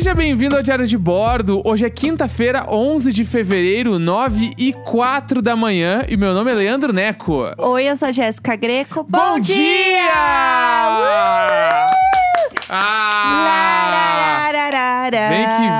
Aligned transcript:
seja 0.00 0.14
bem-vindo 0.14 0.56
ao 0.56 0.62
Diário 0.62 0.86
de 0.86 0.96
Bordo. 0.96 1.60
Hoje 1.62 1.84
é 1.84 1.90
quinta-feira, 1.90 2.64
11 2.70 3.12
de 3.12 3.22
fevereiro, 3.22 3.98
9 3.98 4.54
e 4.56 4.72
4 4.72 5.42
da 5.42 5.54
manhã. 5.54 6.06
E 6.08 6.16
meu 6.16 6.32
nome 6.32 6.50
é 6.50 6.54
Leandro 6.54 6.90
Neco. 6.90 7.44
Oi, 7.58 7.84
eu 7.84 7.94
sou 7.96 8.08
a 8.08 8.12
Jéssica 8.12 8.56
Greco. 8.56 9.04
Bom, 9.06 9.34
Bom 9.34 9.38
dia! 9.38 10.08
Ah! 12.70 13.90
Lararararara. 14.62 15.28
Vem 15.28 15.44
que 15.44 15.60
vem 15.60 15.79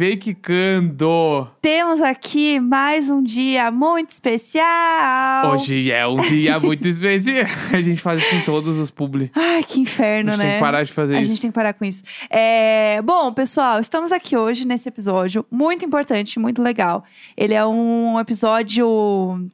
vem 0.00 0.16
quicando. 0.16 1.46
Temos 1.60 2.00
aqui 2.00 2.58
mais 2.58 3.10
um 3.10 3.22
dia 3.22 3.70
muito 3.70 4.12
especial. 4.12 5.52
Hoje 5.52 5.90
é 5.92 6.06
um 6.06 6.16
dia 6.16 6.58
muito 6.58 6.88
especial. 6.88 7.44
A 7.70 7.82
gente 7.82 8.00
faz 8.00 8.22
isso 8.22 8.34
em 8.34 8.40
todos 8.40 8.78
os 8.78 8.90
publi. 8.90 9.30
Ai, 9.34 9.62
que 9.62 9.78
A 9.78 9.82
inferno, 9.82 10.30
gente 10.30 10.38
né? 10.38 10.44
tem 10.44 10.54
que 10.54 10.60
parar 10.60 10.84
de 10.84 10.92
fazer 10.94 11.16
A 11.16 11.20
isso. 11.20 11.28
gente 11.28 11.42
tem 11.42 11.50
que 11.50 11.54
parar 11.54 11.74
com 11.74 11.84
isso. 11.84 12.02
É, 12.30 13.02
Bom, 13.02 13.30
pessoal, 13.34 13.78
estamos 13.78 14.10
aqui 14.10 14.38
hoje 14.38 14.66
nesse 14.66 14.88
episódio 14.88 15.44
muito 15.50 15.84
importante, 15.84 16.38
muito 16.38 16.62
legal. 16.62 17.04
Ele 17.36 17.52
é 17.52 17.66
um 17.66 18.18
episódio. 18.18 18.86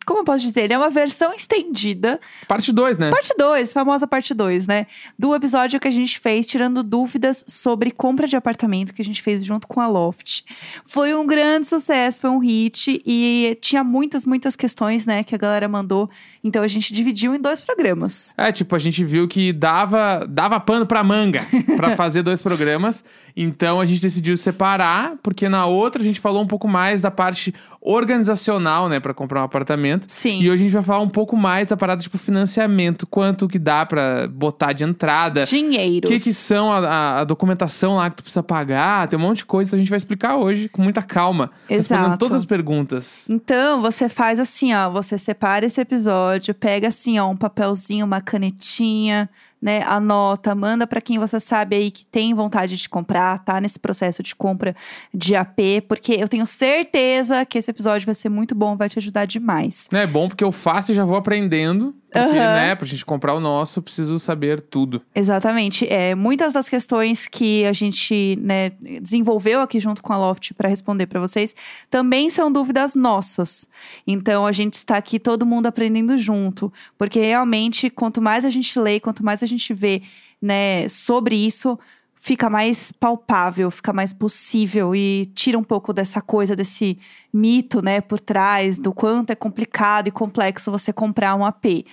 Como 0.06 0.20
eu 0.20 0.24
posso 0.24 0.44
dizer? 0.44 0.62
Ele 0.62 0.74
é 0.74 0.78
uma 0.78 0.90
versão 0.90 1.34
estendida. 1.34 2.20
Parte 2.46 2.72
2, 2.72 2.98
né? 2.98 3.10
Parte 3.10 3.34
2, 3.36 3.72
famosa 3.72 4.06
parte 4.06 4.32
2, 4.32 4.68
né? 4.68 4.86
Do 5.18 5.34
episódio 5.34 5.80
que 5.80 5.88
a 5.88 5.90
gente 5.90 6.20
fez 6.20 6.46
tirando 6.46 6.84
dúvidas 6.84 7.44
sobre 7.48 7.90
compra 7.90 8.28
de 8.28 8.36
apartamento 8.36 8.94
que 8.94 9.02
a 9.02 9.04
gente 9.04 9.20
fez 9.20 9.44
junto 9.44 9.66
com 9.66 9.80
a 9.80 9.88
Loft. 9.88 10.35
Foi 10.84 11.14
um 11.14 11.26
grande 11.26 11.66
sucesso, 11.66 12.20
foi 12.20 12.30
um 12.30 12.38
hit 12.38 13.02
e 13.04 13.56
tinha 13.60 13.82
muitas, 13.82 14.24
muitas 14.24 14.56
questões, 14.56 15.06
né, 15.06 15.22
que 15.22 15.34
a 15.34 15.38
galera 15.38 15.68
mandou. 15.68 16.08
Então 16.46 16.62
a 16.62 16.68
gente 16.68 16.92
dividiu 16.92 17.34
em 17.34 17.40
dois 17.40 17.60
programas. 17.60 18.32
É, 18.38 18.52
tipo, 18.52 18.74
a 18.76 18.78
gente 18.78 19.04
viu 19.04 19.26
que 19.26 19.52
dava, 19.52 20.24
dava 20.28 20.60
pano 20.60 20.86
pra 20.86 21.02
manga 21.02 21.44
pra 21.76 21.96
fazer 21.96 22.22
dois 22.22 22.40
programas. 22.40 23.04
Então 23.36 23.80
a 23.80 23.84
gente 23.84 24.00
decidiu 24.00 24.36
separar, 24.36 25.14
porque 25.22 25.48
na 25.48 25.66
outra 25.66 26.00
a 26.00 26.04
gente 26.04 26.20
falou 26.20 26.42
um 26.42 26.46
pouco 26.46 26.68
mais 26.68 27.00
da 27.02 27.10
parte 27.10 27.52
organizacional, 28.06 28.88
né, 28.88 29.00
pra 29.00 29.12
comprar 29.12 29.40
um 29.40 29.44
apartamento. 29.44 30.06
Sim. 30.08 30.40
E 30.40 30.50
hoje 30.50 30.62
a 30.62 30.66
gente 30.66 30.72
vai 30.72 30.82
falar 30.82 31.00
um 31.02 31.08
pouco 31.08 31.36
mais 31.36 31.66
da 31.68 31.76
parada, 31.76 32.00
tipo, 32.02 32.16
financiamento, 32.18 33.06
quanto 33.06 33.48
que 33.48 33.58
dá 33.58 33.84
pra 33.84 34.28
botar 34.28 34.72
de 34.72 34.84
entrada. 34.84 35.42
O 35.42 35.44
Dinheiros. 35.44 36.08
que, 36.10 36.18
que 36.20 36.32
são 36.34 36.72
a, 36.72 36.78
a- 36.78 37.20
a 37.20 37.24
documentação 37.24 37.96
lá 37.96 38.08
que 38.10 38.16
tu 38.16 38.22
precisa 38.22 38.42
pagar? 38.42 39.08
Tem 39.08 39.18
um 39.18 39.22
monte 39.22 39.38
de 39.38 39.44
coisa 39.46 39.70
que 39.70 39.76
a 39.76 39.78
gente 39.78 39.88
vai 39.90 39.96
explicar 39.96 40.36
hoje 40.36 40.68
com 40.68 40.82
muita 40.82 41.02
calma. 41.02 41.50
Respondendo 41.68 42.06
Exato. 42.06 42.18
todas 42.18 42.36
as 42.38 42.44
perguntas. 42.44 43.16
Então, 43.28 43.80
você 43.82 44.08
faz 44.08 44.38
assim, 44.38 44.72
ó, 44.74 44.88
você 44.90 45.16
separa 45.18 45.66
esse 45.66 45.80
episódio, 45.80 46.35
pega 46.54 46.88
assim, 46.88 47.18
ó, 47.18 47.28
um 47.28 47.36
papelzinho, 47.36 48.06
uma 48.06 48.20
canetinha, 48.20 49.28
né, 49.60 49.82
anota, 49.82 50.54
manda 50.54 50.86
pra 50.86 51.00
quem 51.00 51.18
você 51.18 51.40
sabe 51.40 51.76
aí 51.76 51.90
que 51.90 52.04
tem 52.06 52.34
vontade 52.34 52.76
de 52.76 52.88
comprar, 52.88 53.42
tá 53.44 53.60
nesse 53.60 53.78
processo 53.78 54.22
de 54.22 54.34
compra 54.34 54.74
de 55.12 55.34
AP, 55.34 55.82
porque 55.88 56.12
eu 56.12 56.28
tenho 56.28 56.46
certeza 56.46 57.44
que 57.44 57.58
esse 57.58 57.70
episódio 57.70 58.06
vai 58.06 58.14
ser 58.14 58.28
muito 58.28 58.54
bom, 58.54 58.76
vai 58.76 58.88
te 58.88 58.98
ajudar 58.98 59.24
demais. 59.24 59.88
É 59.92 60.06
bom 60.06 60.28
porque 60.28 60.44
eu 60.44 60.52
faço 60.52 60.92
e 60.92 60.94
já 60.94 61.04
vou 61.04 61.16
aprendendo. 61.16 61.94
Porque, 62.12 62.38
Aham. 62.38 62.54
né, 62.54 62.74
pra 62.74 62.86
gente 62.86 63.04
comprar 63.04 63.34
o 63.34 63.40
nosso, 63.40 63.78
eu 63.78 63.82
preciso 63.82 64.18
saber 64.18 64.60
tudo. 64.60 65.02
Exatamente. 65.14 65.86
É, 65.92 66.14
muitas 66.14 66.52
das 66.52 66.68
questões 66.68 67.28
que 67.28 67.64
a 67.66 67.72
gente 67.72 68.38
né, 68.40 68.70
desenvolveu 69.02 69.60
aqui 69.60 69.78
junto 69.80 70.02
com 70.02 70.12
a 70.12 70.16
Loft 70.16 70.54
para 70.54 70.68
responder 70.68 71.06
para 71.06 71.20
vocês 71.20 71.54
também 71.90 72.30
são 72.30 72.50
dúvidas 72.50 72.94
nossas. 72.94 73.68
Então 74.06 74.46
a 74.46 74.52
gente 74.52 74.74
está 74.74 74.96
aqui 74.96 75.18
todo 75.18 75.44
mundo 75.44 75.66
aprendendo 75.66 76.16
junto, 76.16 76.72
porque 76.96 77.20
realmente 77.20 77.90
quanto 77.90 78.22
mais 78.22 78.44
a 78.44 78.50
gente 78.50 78.78
lê, 78.78 78.98
quanto 78.98 79.24
mais 79.24 79.42
a 79.42 79.45
gente 79.46 79.72
vê 79.72 80.02
né, 80.40 80.88
sobre 80.88 81.34
isso, 81.34 81.78
fica 82.14 82.50
mais 82.50 82.92
palpável, 82.92 83.70
fica 83.70 83.92
mais 83.92 84.12
possível 84.12 84.94
e 84.94 85.26
tira 85.34 85.58
um 85.58 85.64
pouco 85.64 85.92
dessa 85.92 86.20
coisa 86.20 86.56
desse 86.56 86.98
mito, 87.32 87.80
né, 87.82 88.00
por 88.00 88.18
trás 88.18 88.78
do 88.78 88.92
quanto 88.92 89.30
é 89.30 89.34
complicado 89.34 90.08
e 90.08 90.10
complexo 90.10 90.70
você 90.70 90.92
comprar 90.92 91.34
um 91.34 91.44
AP 91.44 91.84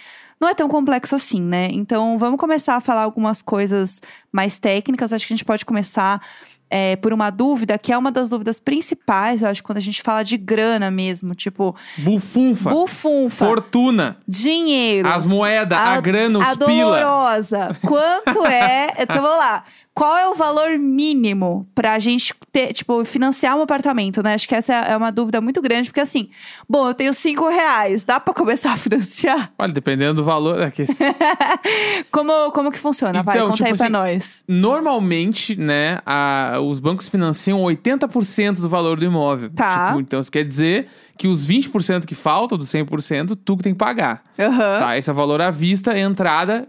não 0.44 0.50
é 0.50 0.54
tão 0.54 0.68
complexo 0.68 1.16
assim, 1.16 1.42
né? 1.42 1.70
Então 1.72 2.18
vamos 2.18 2.38
começar 2.38 2.76
a 2.76 2.82
falar 2.82 3.04
algumas 3.04 3.42
coisas 3.42 4.02
mais 4.30 4.60
técnicas. 4.60 5.14
Acho 5.14 5.26
que 5.26 5.34
a 5.34 5.38
gente 5.38 5.46
pode 5.46 5.64
começar 5.64 6.22
é, 6.76 6.96
por 6.96 7.14
uma 7.14 7.30
dúvida, 7.30 7.78
que 7.78 7.94
é 7.94 7.98
uma 7.98 8.12
das 8.12 8.30
dúvidas 8.32 8.60
principais, 8.60 9.44
eu 9.44 9.48
acho, 9.48 9.64
quando 9.64 9.78
a 9.78 9.82
gente 9.82 10.02
fala 10.02 10.24
de 10.24 10.36
grana 10.38 10.90
mesmo. 10.90 11.36
Tipo, 11.36 11.76
Bufunfa. 12.00 12.72
bufunfa, 12.72 13.46
Fortuna. 13.46 14.18
dinheiro. 14.28 15.08
As 15.08 15.28
moedas, 15.28 15.78
a 15.78 16.02
grana, 16.02 16.40
os 16.40 16.46
a 16.46 16.58
pila. 16.58 17.00
dolorosa. 17.00 17.78
Quanto 17.80 18.44
é? 18.48 18.88
Então 19.04 19.22
vamos 19.22 19.38
lá. 19.38 19.64
Qual 19.96 20.18
é 20.18 20.28
o 20.28 20.34
valor 20.34 20.78
mínimo 20.80 21.68
pra 21.76 22.00
gente 22.00 22.34
ter, 22.52 22.74
tipo, 22.74 23.06
financiar 23.06 23.56
um 23.56 23.62
apartamento, 23.62 24.24
né? 24.24 24.34
Acho 24.34 24.48
que 24.48 24.56
essa 24.56 24.74
é 24.74 24.98
uma 24.98 25.12
dúvida 25.12 25.40
muito 25.40 25.62
grande, 25.62 25.90
porque 25.90 26.02
assim, 26.02 26.30
bom, 26.68 26.88
eu 26.88 26.94
tenho 26.96 27.14
cinco 27.14 27.48
reais, 27.48 28.04
dá 28.04 28.20
pra 28.20 28.34
começar 28.34 28.74
a 28.74 28.78
financiar? 28.78 29.52
Olha, 29.58 29.72
dependendo 29.72 30.16
do 30.16 30.24
valor. 30.24 30.60
É 30.62 30.72
que, 30.72 30.86
Como, 32.12 32.52
como 32.52 32.72
que 32.72 32.80
funciona? 32.80 33.22
Vai, 33.24 33.36
Então, 33.36 33.48
conta 33.50 33.58
tipo 33.58 33.70
aí 33.70 33.78
pra 33.78 33.86
assim, 33.86 33.92
nós. 33.94 34.44
normalmente, 34.48 35.56
né, 35.56 36.00
a- 36.06 36.58
os 36.62 36.80
bancos 36.80 37.08
financiam 37.08 37.62
80% 37.62 38.62
do 38.62 38.70
valor 38.70 38.98
do 39.00 39.06
imóvel. 39.06 39.50
Tá. 39.52 39.88
Tipo, 39.90 40.00
então, 40.00 40.20
isso 40.20 40.32
quer 40.32 40.44
dizer 40.44 40.88
que 41.18 41.28
os 41.28 41.46
20% 41.48 42.06
que 42.06 42.16
faltam, 42.16 42.58
dos 42.58 42.70
100%, 42.70 43.38
tu 43.46 43.56
que 43.58 43.64
tem 43.64 43.74
que 43.74 43.78
pagar. 43.78 44.24
Aham. 44.38 44.80
Tá? 44.80 44.98
Esse 44.98 45.10
é 45.10 45.14
o 45.14 45.16
valor 45.16 45.42
à 45.42 45.52
vista, 45.52 45.98
entrada, 45.98 46.66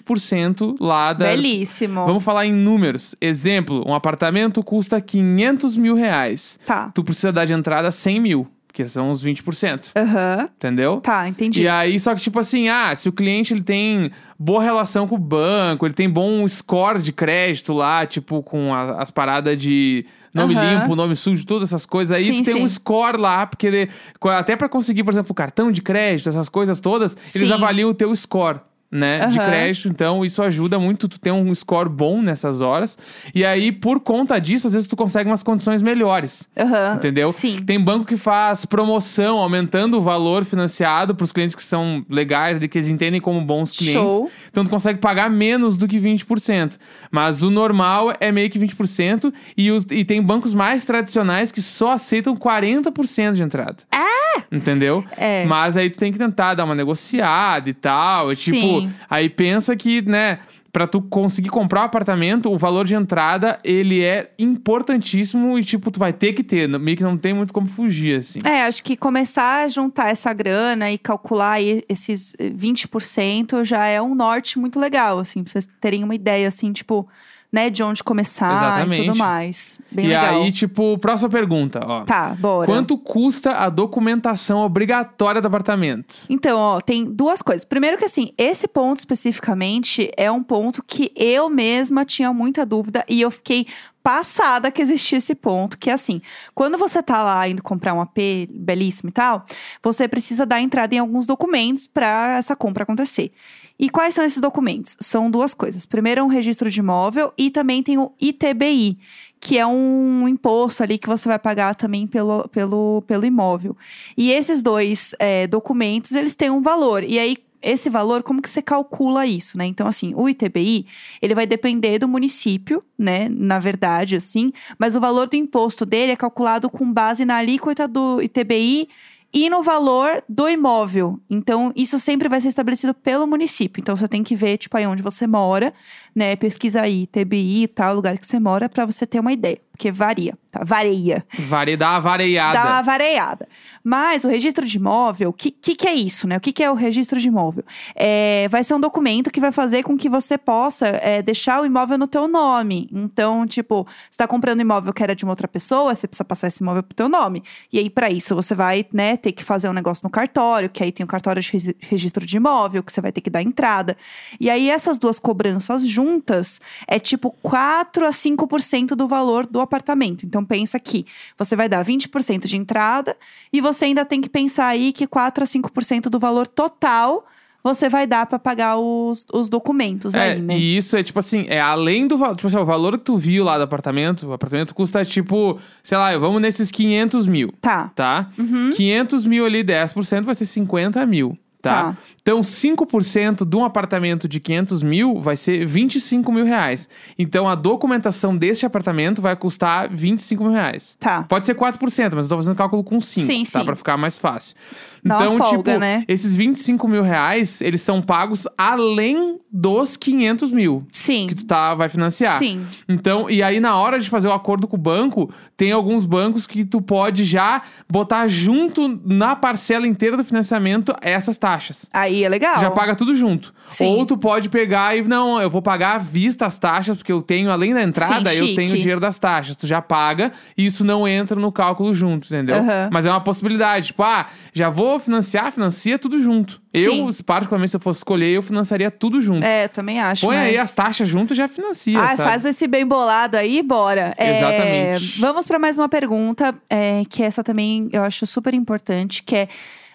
20% 0.00 0.76
lá 0.80 1.12
da. 1.12 1.26
Belíssimo. 1.26 2.04
Vamos 2.06 2.22
falar 2.22 2.46
em 2.46 2.52
números. 2.52 3.14
Exemplo, 3.20 3.82
um 3.86 3.94
apartamento 3.94 4.62
custa 4.62 5.00
500 5.00 5.76
mil 5.76 5.94
reais. 5.94 6.58
Tá. 6.66 6.90
Tu 6.94 7.02
precisa 7.02 7.32
dar 7.32 7.44
de 7.44 7.52
entrada 7.52 7.90
100 7.90 8.20
mil, 8.20 8.48
que 8.72 8.86
são 8.86 9.10
os 9.10 9.24
20%. 9.24 9.90
Aham. 9.96 10.48
Entendeu? 10.56 11.00
Tá, 11.00 11.28
entendi. 11.28 11.62
E 11.62 11.68
aí, 11.68 11.98
só 11.98 12.14
que 12.14 12.20
tipo 12.20 12.38
assim, 12.38 12.68
ah, 12.68 12.94
se 12.94 13.08
o 13.08 13.12
cliente 13.12 13.54
ele 13.54 13.62
tem 13.62 14.10
boa 14.38 14.62
relação 14.62 15.06
com 15.08 15.14
o 15.14 15.18
banco, 15.18 15.86
ele 15.86 15.94
tem 15.94 16.08
bom 16.08 16.46
score 16.46 17.00
de 17.00 17.12
crédito 17.12 17.72
lá, 17.72 18.04
tipo 18.06 18.42
com 18.42 18.74
a- 18.74 19.02
as 19.02 19.10
paradas 19.10 19.60
de 19.60 20.04
nome 20.36 20.54
Aham. 20.54 20.80
limpo, 20.80 20.94
nome 20.94 21.16
sujo, 21.16 21.44
todas 21.46 21.68
essas 21.70 21.84
coisas 21.86 22.16
aí, 22.16 22.24
Sim, 22.24 22.42
tem 22.42 22.54
um 22.54 22.68
sim. 22.68 22.74
score 22.74 23.16
lá, 23.16 23.46
porque 23.46 23.66
ele, 23.66 23.90
até 24.22 24.54
pra 24.54 24.68
conseguir, 24.68 25.02
por 25.02 25.12
exemplo, 25.12 25.34
cartão 25.34 25.72
de 25.72 25.82
crédito, 25.82 26.28
essas 26.28 26.48
coisas 26.48 26.78
todas, 26.78 27.16
eles 27.34 27.48
Sim. 27.48 27.54
avaliam 27.54 27.90
o 27.90 27.94
teu 27.94 28.14
score. 28.14 28.60
Né, 28.88 29.26
de 29.26 29.38
Aham. 29.38 29.48
crédito, 29.48 29.88
então 29.88 30.24
isso 30.24 30.40
ajuda 30.40 30.78
muito 30.78 31.08
tu 31.08 31.18
ter 31.18 31.32
um 31.32 31.52
score 31.52 31.88
bom 31.88 32.22
nessas 32.22 32.60
horas. 32.60 32.96
E 33.34 33.44
aí, 33.44 33.72
por 33.72 33.98
conta 33.98 34.38
disso, 34.38 34.68
às 34.68 34.74
vezes 34.74 34.86
tu 34.86 34.94
consegue 34.94 35.28
umas 35.28 35.42
condições 35.42 35.82
melhores. 35.82 36.48
Aham. 36.56 36.94
Entendeu? 36.94 37.30
Sim. 37.30 37.62
Tem 37.64 37.80
banco 37.80 38.06
que 38.06 38.16
faz 38.16 38.64
promoção, 38.64 39.38
aumentando 39.38 39.98
o 39.98 40.00
valor 40.00 40.44
financiado 40.44 41.14
para 41.16 41.24
os 41.24 41.32
clientes 41.32 41.56
que 41.56 41.62
são 41.62 42.06
legais, 42.08 42.58
que 42.60 42.78
eles 42.78 42.88
entendem 42.88 43.20
como 43.20 43.40
bons 43.40 43.76
clientes. 43.76 44.00
Show. 44.00 44.30
Então 44.50 44.64
tu 44.64 44.70
consegue 44.70 45.00
pagar 45.00 45.28
menos 45.28 45.76
do 45.76 45.88
que 45.88 45.98
20%. 45.98 46.78
Mas 47.10 47.42
o 47.42 47.50
normal 47.50 48.14
é 48.20 48.30
meio 48.30 48.48
que 48.48 48.58
20%. 48.58 49.32
E, 49.56 49.70
os, 49.70 49.84
e 49.90 50.04
tem 50.04 50.22
bancos 50.22 50.54
mais 50.54 50.84
tradicionais 50.84 51.50
que 51.50 51.60
só 51.60 51.92
aceitam 51.92 52.36
40% 52.36 53.32
de 53.32 53.42
entrada. 53.42 53.76
Ah! 53.90 54.42
Entendeu? 54.50 55.04
É. 55.16 55.44
Mas 55.46 55.76
aí 55.76 55.90
tu 55.90 55.98
tem 55.98 56.12
que 56.12 56.18
tentar 56.18 56.54
dar 56.54 56.64
uma 56.64 56.74
negociada 56.74 57.68
e 57.68 57.74
tal. 57.74 58.30
E, 58.30 58.36
tipo, 58.36 58.56
Sim. 58.56 58.75
Aí 59.08 59.28
pensa 59.28 59.76
que, 59.76 60.02
né? 60.02 60.38
Pra 60.72 60.86
tu 60.86 61.00
conseguir 61.00 61.48
comprar 61.48 61.80
um 61.80 61.84
apartamento, 61.84 62.52
o 62.52 62.58
valor 62.58 62.84
de 62.84 62.94
entrada, 62.94 63.58
ele 63.64 64.04
é 64.04 64.30
importantíssimo 64.38 65.58
e, 65.58 65.64
tipo, 65.64 65.90
tu 65.90 65.98
vai 65.98 66.12
ter 66.12 66.34
que 66.34 66.44
ter. 66.44 66.68
Meio 66.68 66.98
que 66.98 67.02
não 67.02 67.16
tem 67.16 67.32
muito 67.32 67.50
como 67.50 67.66
fugir, 67.66 68.18
assim. 68.18 68.38
É, 68.44 68.64
acho 68.66 68.82
que 68.82 68.94
começar 68.94 69.64
a 69.64 69.68
juntar 69.68 70.10
essa 70.10 70.30
grana 70.34 70.90
e 70.90 70.98
calcular 70.98 71.62
esses 71.88 72.34
eh, 72.38 72.50
20% 72.50 73.64
já 73.64 73.86
é 73.86 74.02
um 74.02 74.14
norte 74.14 74.58
muito 74.58 74.78
legal, 74.78 75.18
assim, 75.18 75.42
pra 75.42 75.50
vocês 75.50 75.66
terem 75.80 76.04
uma 76.04 76.14
ideia, 76.14 76.46
assim, 76.46 76.70
tipo, 76.72 77.08
né, 77.56 77.70
de 77.70 77.82
onde 77.82 78.04
começar 78.04 78.52
e 78.52 78.56
Exatamente. 78.56 79.06
tudo 79.06 79.16
mais. 79.16 79.80
Bem 79.90 80.04
e 80.04 80.08
legal. 80.08 80.42
aí, 80.42 80.52
tipo, 80.52 80.98
próxima 80.98 81.30
pergunta, 81.30 81.80
ó. 81.82 82.04
Tá, 82.04 82.36
bora. 82.38 82.66
Quanto 82.66 82.98
custa 82.98 83.52
a 83.52 83.70
documentação 83.70 84.58
obrigatória 84.58 85.40
do 85.40 85.46
apartamento? 85.48 86.14
Então, 86.28 86.58
ó, 86.58 86.80
tem 86.82 87.06
duas 87.06 87.40
coisas. 87.40 87.64
Primeiro 87.64 87.96
que 87.96 88.04
assim, 88.04 88.30
esse 88.36 88.68
ponto 88.68 88.98
especificamente 88.98 90.10
é 90.18 90.30
um 90.30 90.42
ponto 90.42 90.84
que 90.86 91.10
eu 91.16 91.48
mesma 91.48 92.04
tinha 92.04 92.30
muita 92.30 92.66
dúvida 92.66 93.02
e 93.08 93.22
eu 93.22 93.30
fiquei 93.30 93.66
passada 94.06 94.70
que 94.70 94.80
existia 94.80 95.18
esse 95.18 95.34
ponto, 95.34 95.76
que 95.76 95.90
é 95.90 95.92
assim, 95.92 96.22
quando 96.54 96.78
você 96.78 97.02
tá 97.02 97.24
lá 97.24 97.48
indo 97.48 97.60
comprar 97.60 97.92
um 97.92 98.00
AP 98.00 98.16
belíssimo 98.48 99.08
e 99.08 99.12
tal, 99.12 99.44
você 99.82 100.06
precisa 100.06 100.46
dar 100.46 100.60
entrada 100.60 100.94
em 100.94 100.98
alguns 100.98 101.26
documentos 101.26 101.88
para 101.88 102.36
essa 102.38 102.54
compra 102.54 102.84
acontecer. 102.84 103.32
E 103.76 103.90
quais 103.90 104.14
são 104.14 104.24
esses 104.24 104.40
documentos? 104.40 104.96
São 105.00 105.28
duas 105.28 105.52
coisas. 105.52 105.84
Primeiro 105.84 106.22
um 106.22 106.28
registro 106.28 106.70
de 106.70 106.78
imóvel 106.78 107.32
e 107.36 107.50
também 107.50 107.82
tem 107.82 107.98
o 107.98 108.12
ITBI, 108.20 108.96
que 109.40 109.58
é 109.58 109.66
um 109.66 110.28
imposto 110.28 110.84
ali 110.84 110.98
que 110.98 111.08
você 111.08 111.28
vai 111.28 111.38
pagar 111.40 111.74
também 111.74 112.06
pelo, 112.06 112.46
pelo, 112.46 113.02
pelo 113.08 113.26
imóvel. 113.26 113.76
E 114.16 114.30
esses 114.30 114.62
dois 114.62 115.16
é, 115.18 115.48
documentos, 115.48 116.12
eles 116.12 116.36
têm 116.36 116.48
um 116.48 116.62
valor. 116.62 117.02
E 117.02 117.18
aí, 117.18 117.36
esse 117.62 117.90
valor, 117.90 118.22
como 118.22 118.42
que 118.42 118.48
você 118.48 118.62
calcula 118.62 119.26
isso, 119.26 119.56
né? 119.56 119.66
Então, 119.66 119.86
assim, 119.86 120.14
o 120.14 120.28
ITBI, 120.28 120.86
ele 121.20 121.34
vai 121.34 121.46
depender 121.46 121.98
do 121.98 122.08
município, 122.08 122.82
né? 122.98 123.28
Na 123.28 123.58
verdade, 123.58 124.16
assim, 124.16 124.52
mas 124.78 124.96
o 124.96 125.00
valor 125.00 125.28
do 125.28 125.36
imposto 125.36 125.84
dele 125.84 126.12
é 126.12 126.16
calculado 126.16 126.68
com 126.70 126.92
base 126.92 127.24
na 127.24 127.36
alíquota 127.36 127.86
do 127.86 128.22
ITBI 128.22 128.88
e 129.32 129.50
no 129.50 129.62
valor 129.62 130.22
do 130.28 130.48
imóvel. 130.48 131.20
Então, 131.28 131.72
isso 131.76 131.98
sempre 131.98 132.28
vai 132.28 132.40
ser 132.40 132.48
estabelecido 132.48 132.94
pelo 132.94 133.26
município. 133.26 133.80
Então, 133.80 133.94
você 133.96 134.08
tem 134.08 134.22
que 134.22 134.34
ver, 134.34 134.56
tipo, 134.56 134.76
aí 134.76 134.86
onde 134.86 135.02
você 135.02 135.26
mora, 135.26 135.74
né? 136.14 136.36
Pesquisa 136.36 136.82
aí, 136.82 137.02
ITBI 137.02 137.64
e 137.64 137.68
tal, 137.68 137.94
lugar 137.94 138.16
que 138.18 138.26
você 138.26 138.40
mora, 138.40 138.68
para 138.68 138.86
você 138.86 139.06
ter 139.06 139.20
uma 139.20 139.32
ideia. 139.32 139.60
Porque 139.76 139.92
varia, 139.92 140.36
tá? 140.50 140.62
Varia. 140.64 141.22
Varia, 141.38 141.76
dá 141.76 141.90
uma 141.90 142.00
vareada. 142.00 142.58
Dá 142.58 142.64
uma 142.64 142.82
variada. 142.82 143.46
Mas 143.84 144.24
o 144.24 144.28
registro 144.28 144.64
de 144.64 144.78
imóvel, 144.78 145.28
o 145.28 145.32
que, 145.32 145.50
que, 145.50 145.74
que 145.76 145.86
é 145.86 145.94
isso, 145.94 146.26
né? 146.26 146.38
O 146.38 146.40
que, 146.40 146.50
que 146.50 146.64
é 146.64 146.70
o 146.70 146.74
registro 146.74 147.20
de 147.20 147.28
imóvel? 147.28 147.62
É, 147.94 148.48
vai 148.48 148.64
ser 148.64 148.74
um 148.74 148.80
documento 148.80 149.30
que 149.30 149.38
vai 149.38 149.52
fazer 149.52 149.82
com 149.82 149.96
que 149.98 150.08
você 150.08 150.38
possa 150.38 150.86
é, 150.86 151.20
deixar 151.20 151.60
o 151.60 151.66
imóvel 151.66 151.98
no 151.98 152.06
teu 152.06 152.26
nome. 152.26 152.88
Então, 152.90 153.46
tipo, 153.46 153.86
você 154.10 154.16
tá 154.16 154.26
comprando 154.26 154.58
um 154.58 154.62
imóvel 154.62 154.92
que 154.94 155.02
era 155.02 155.14
de 155.14 155.24
uma 155.24 155.32
outra 155.32 155.46
pessoa, 155.46 155.94
você 155.94 156.08
precisa 156.08 156.24
passar 156.24 156.48
esse 156.48 156.62
imóvel 156.62 156.82
pro 156.82 156.94
teu 156.96 157.08
nome. 157.08 157.42
E 157.70 157.78
aí, 157.78 157.90
para 157.90 158.10
isso, 158.10 158.34
você 158.34 158.54
vai, 158.54 158.86
né, 158.92 159.16
ter 159.18 159.32
que 159.32 159.44
fazer 159.44 159.68
um 159.68 159.74
negócio 159.74 160.02
no 160.04 160.10
cartório, 160.10 160.70
que 160.70 160.82
aí 160.82 160.90
tem 160.90 161.04
o 161.04 161.06
cartório 161.06 161.42
de 161.42 161.52
regi- 161.52 161.76
registro 161.80 162.24
de 162.24 162.38
imóvel, 162.38 162.82
que 162.82 162.90
você 162.92 163.02
vai 163.02 163.12
ter 163.12 163.20
que 163.20 163.28
dar 163.30 163.42
entrada. 163.42 163.94
E 164.40 164.48
aí, 164.48 164.70
essas 164.70 164.96
duas 164.98 165.18
cobranças 165.18 165.86
juntas 165.86 166.60
é 166.88 166.98
tipo 166.98 167.30
4 167.42 168.06
a 168.06 168.10
5% 168.10 168.94
do 168.96 169.06
valor 169.06 169.46
do 169.46 169.60
apartamento. 169.66 170.24
Então, 170.24 170.44
pensa 170.44 170.78
que 170.80 171.04
você 171.36 171.54
vai 171.54 171.68
dar 171.68 171.84
20% 171.84 172.46
de 172.46 172.56
entrada 172.56 173.16
e 173.52 173.60
você 173.60 173.84
ainda 173.86 174.04
tem 174.04 174.20
que 174.20 174.28
pensar 174.28 174.66
aí 174.68 174.92
que 174.92 175.06
4 175.06 175.44
a 175.44 175.46
5% 175.46 176.02
do 176.08 176.18
valor 176.18 176.46
total 176.46 177.26
você 177.62 177.88
vai 177.88 178.06
dar 178.06 178.26
pra 178.26 178.38
pagar 178.38 178.78
os, 178.78 179.26
os 179.32 179.48
documentos 179.48 180.14
É, 180.14 180.34
aí, 180.34 180.40
né? 180.40 180.56
e 180.56 180.76
isso 180.76 180.96
é 180.96 181.02
tipo 181.02 181.18
assim, 181.18 181.46
é 181.48 181.58
além 181.60 182.06
do 182.06 182.16
valor. 182.16 182.36
Tipo 182.36 182.46
assim, 182.46 182.56
o 182.58 182.64
valor 182.64 182.96
que 182.96 183.02
tu 183.02 183.16
viu 183.16 183.42
lá 183.42 183.58
do 183.58 183.64
apartamento, 183.64 184.24
o 184.28 184.32
apartamento 184.32 184.72
custa 184.72 185.04
tipo, 185.04 185.58
sei 185.82 185.98
lá, 185.98 186.16
vamos 186.16 186.40
nesses 186.40 186.70
500 186.70 187.26
mil, 187.26 187.52
Tá. 187.60 187.90
tá? 187.96 188.30
500 188.76 189.26
mil 189.26 189.44
ali, 189.44 189.64
10% 189.64 190.22
vai 190.22 190.36
ser 190.36 190.46
50 190.46 191.04
mil, 191.06 191.36
tá? 191.66 191.82
Tá. 191.92 191.96
Então, 192.22 192.40
5% 192.40 193.44
de 193.44 193.56
um 193.56 193.64
apartamento 193.64 194.26
de 194.28 194.40
500 194.40 194.82
mil 194.82 195.20
vai 195.20 195.36
ser 195.36 195.64
25 195.64 196.32
mil 196.32 196.44
reais. 196.44 196.88
Então, 197.16 197.48
a 197.48 197.54
documentação 197.54 198.36
deste 198.36 198.66
apartamento 198.66 199.22
vai 199.22 199.36
custar 199.36 199.88
25 199.88 200.42
mil 200.42 200.52
reais. 200.52 200.96
Tá. 200.98 201.22
Pode 201.22 201.46
ser 201.46 201.54
4%, 201.54 202.14
mas 202.14 202.26
eu 202.26 202.30
tô 202.30 202.36
fazendo 202.36 202.56
cálculo 202.56 202.82
com 202.82 203.00
5, 203.00 203.26
Sim, 203.26 203.44
tá? 203.44 203.60
sim. 203.60 203.64
Pra 203.64 203.76
ficar 203.76 203.96
mais 203.96 204.16
fácil. 204.16 204.56
Dá 205.04 205.16
então, 205.16 205.38
folga, 205.38 205.56
tipo, 205.56 205.78
né? 205.78 206.04
esses 206.08 206.34
25 206.34 206.88
mil 206.88 207.02
reais, 207.02 207.60
eles 207.60 207.82
são 207.82 208.02
pagos 208.02 208.46
além 208.56 209.38
dos 209.50 209.96
500 209.96 210.50
mil 210.50 210.84
Sim. 210.92 211.26
que 211.28 211.34
tu 211.34 211.46
tá, 211.46 211.74
vai 211.74 211.88
financiar. 211.88 212.38
Sim. 212.38 212.66
Então, 212.88 213.30
e 213.30 213.42
aí 213.42 213.58
na 213.58 213.76
hora 213.76 213.98
de 213.98 214.10
fazer 214.10 214.28
o 214.28 214.32
acordo 214.32 214.68
com 214.68 214.76
o 214.76 214.78
banco, 214.78 215.32
tem 215.56 215.72
alguns 215.72 216.04
bancos 216.04 216.46
que 216.46 216.64
tu 216.64 216.82
pode 216.82 217.24
já 217.24 217.62
botar 217.88 218.26
junto 218.26 219.00
na 219.04 219.34
parcela 219.34 219.86
inteira 219.86 220.16
do 220.16 220.24
financiamento 220.24 220.94
essas 221.00 221.38
taxas. 221.38 221.86
Aí 221.92 222.22
é 222.22 222.28
legal. 222.28 222.56
Tu 222.56 222.60
já 222.60 222.70
paga 222.70 222.94
tudo 222.94 223.16
junto. 223.16 223.54
Sim. 223.66 223.86
Ou 223.86 224.04
tu 224.04 224.18
pode 224.18 224.48
pegar 224.50 224.96
e, 224.96 225.02
não, 225.02 225.40
eu 225.40 225.48
vou 225.48 225.62
pagar 225.62 225.96
à 225.96 225.98
vista 225.98 226.44
as 226.44 226.58
taxas, 226.58 226.98
porque 226.98 227.12
eu 227.12 227.22
tenho, 227.22 227.50
além 227.50 227.72
da 227.72 227.82
entrada, 227.82 228.30
Sim, 228.30 228.50
eu 228.50 228.54
tenho 228.54 228.74
o 228.74 228.78
dinheiro 228.78 229.00
das 229.00 229.18
taxas. 229.18 229.56
Tu 229.56 229.66
já 229.66 229.80
paga 229.80 230.32
e 230.56 230.66
isso 230.66 230.84
não 230.84 231.08
entra 231.08 231.40
no 231.40 231.50
cálculo 231.50 231.94
junto, 231.94 232.26
entendeu? 232.26 232.56
Aham. 232.56 232.90
Mas 232.92 233.06
é 233.06 233.10
uma 233.10 233.20
possibilidade. 233.20 233.88
Tipo, 233.88 234.02
ah, 234.02 234.26
já 234.52 234.68
vou 234.68 234.85
financiar, 235.00 235.50
financia 235.52 235.98
tudo 235.98 236.22
junto. 236.22 236.60
Eu, 236.72 237.08
particularmente, 237.24 237.70
se 237.70 237.76
eu 237.76 237.80
fosse 237.80 237.98
escolher, 238.00 238.30
eu 238.34 238.42
financiaria 238.42 238.90
tudo 238.90 239.20
junto. 239.20 239.44
É, 239.44 239.68
também 239.68 240.00
acho. 240.00 240.26
Põe 240.26 240.36
aí 240.36 240.52
mas- 240.56 240.62
as 240.70 240.74
taxas 240.74 241.08
junto 241.08 241.32
e 241.32 241.36
já 241.36 241.48
financia, 241.48 241.98
Ah, 242.00 242.08
sabe? 242.16 242.22
faz 242.30 242.44
esse 242.44 242.66
bem 242.66 242.86
bolado 242.86 243.36
aí, 243.36 243.62
bora. 243.62 244.14
É, 244.16 244.38
Exatamente. 244.38 245.20
vamos 245.20 245.46
para 245.46 245.58
mais 245.58 245.76
uma 245.78 245.88
pergunta, 245.88 246.54
é, 246.70 247.02
que 247.08 247.22
essa 247.22 247.42
também 247.42 247.88
eu 247.92 248.02
acho 248.02 248.26
super 248.26 248.54
importante, 248.54 249.22
que 249.22 249.34
é 249.36 249.48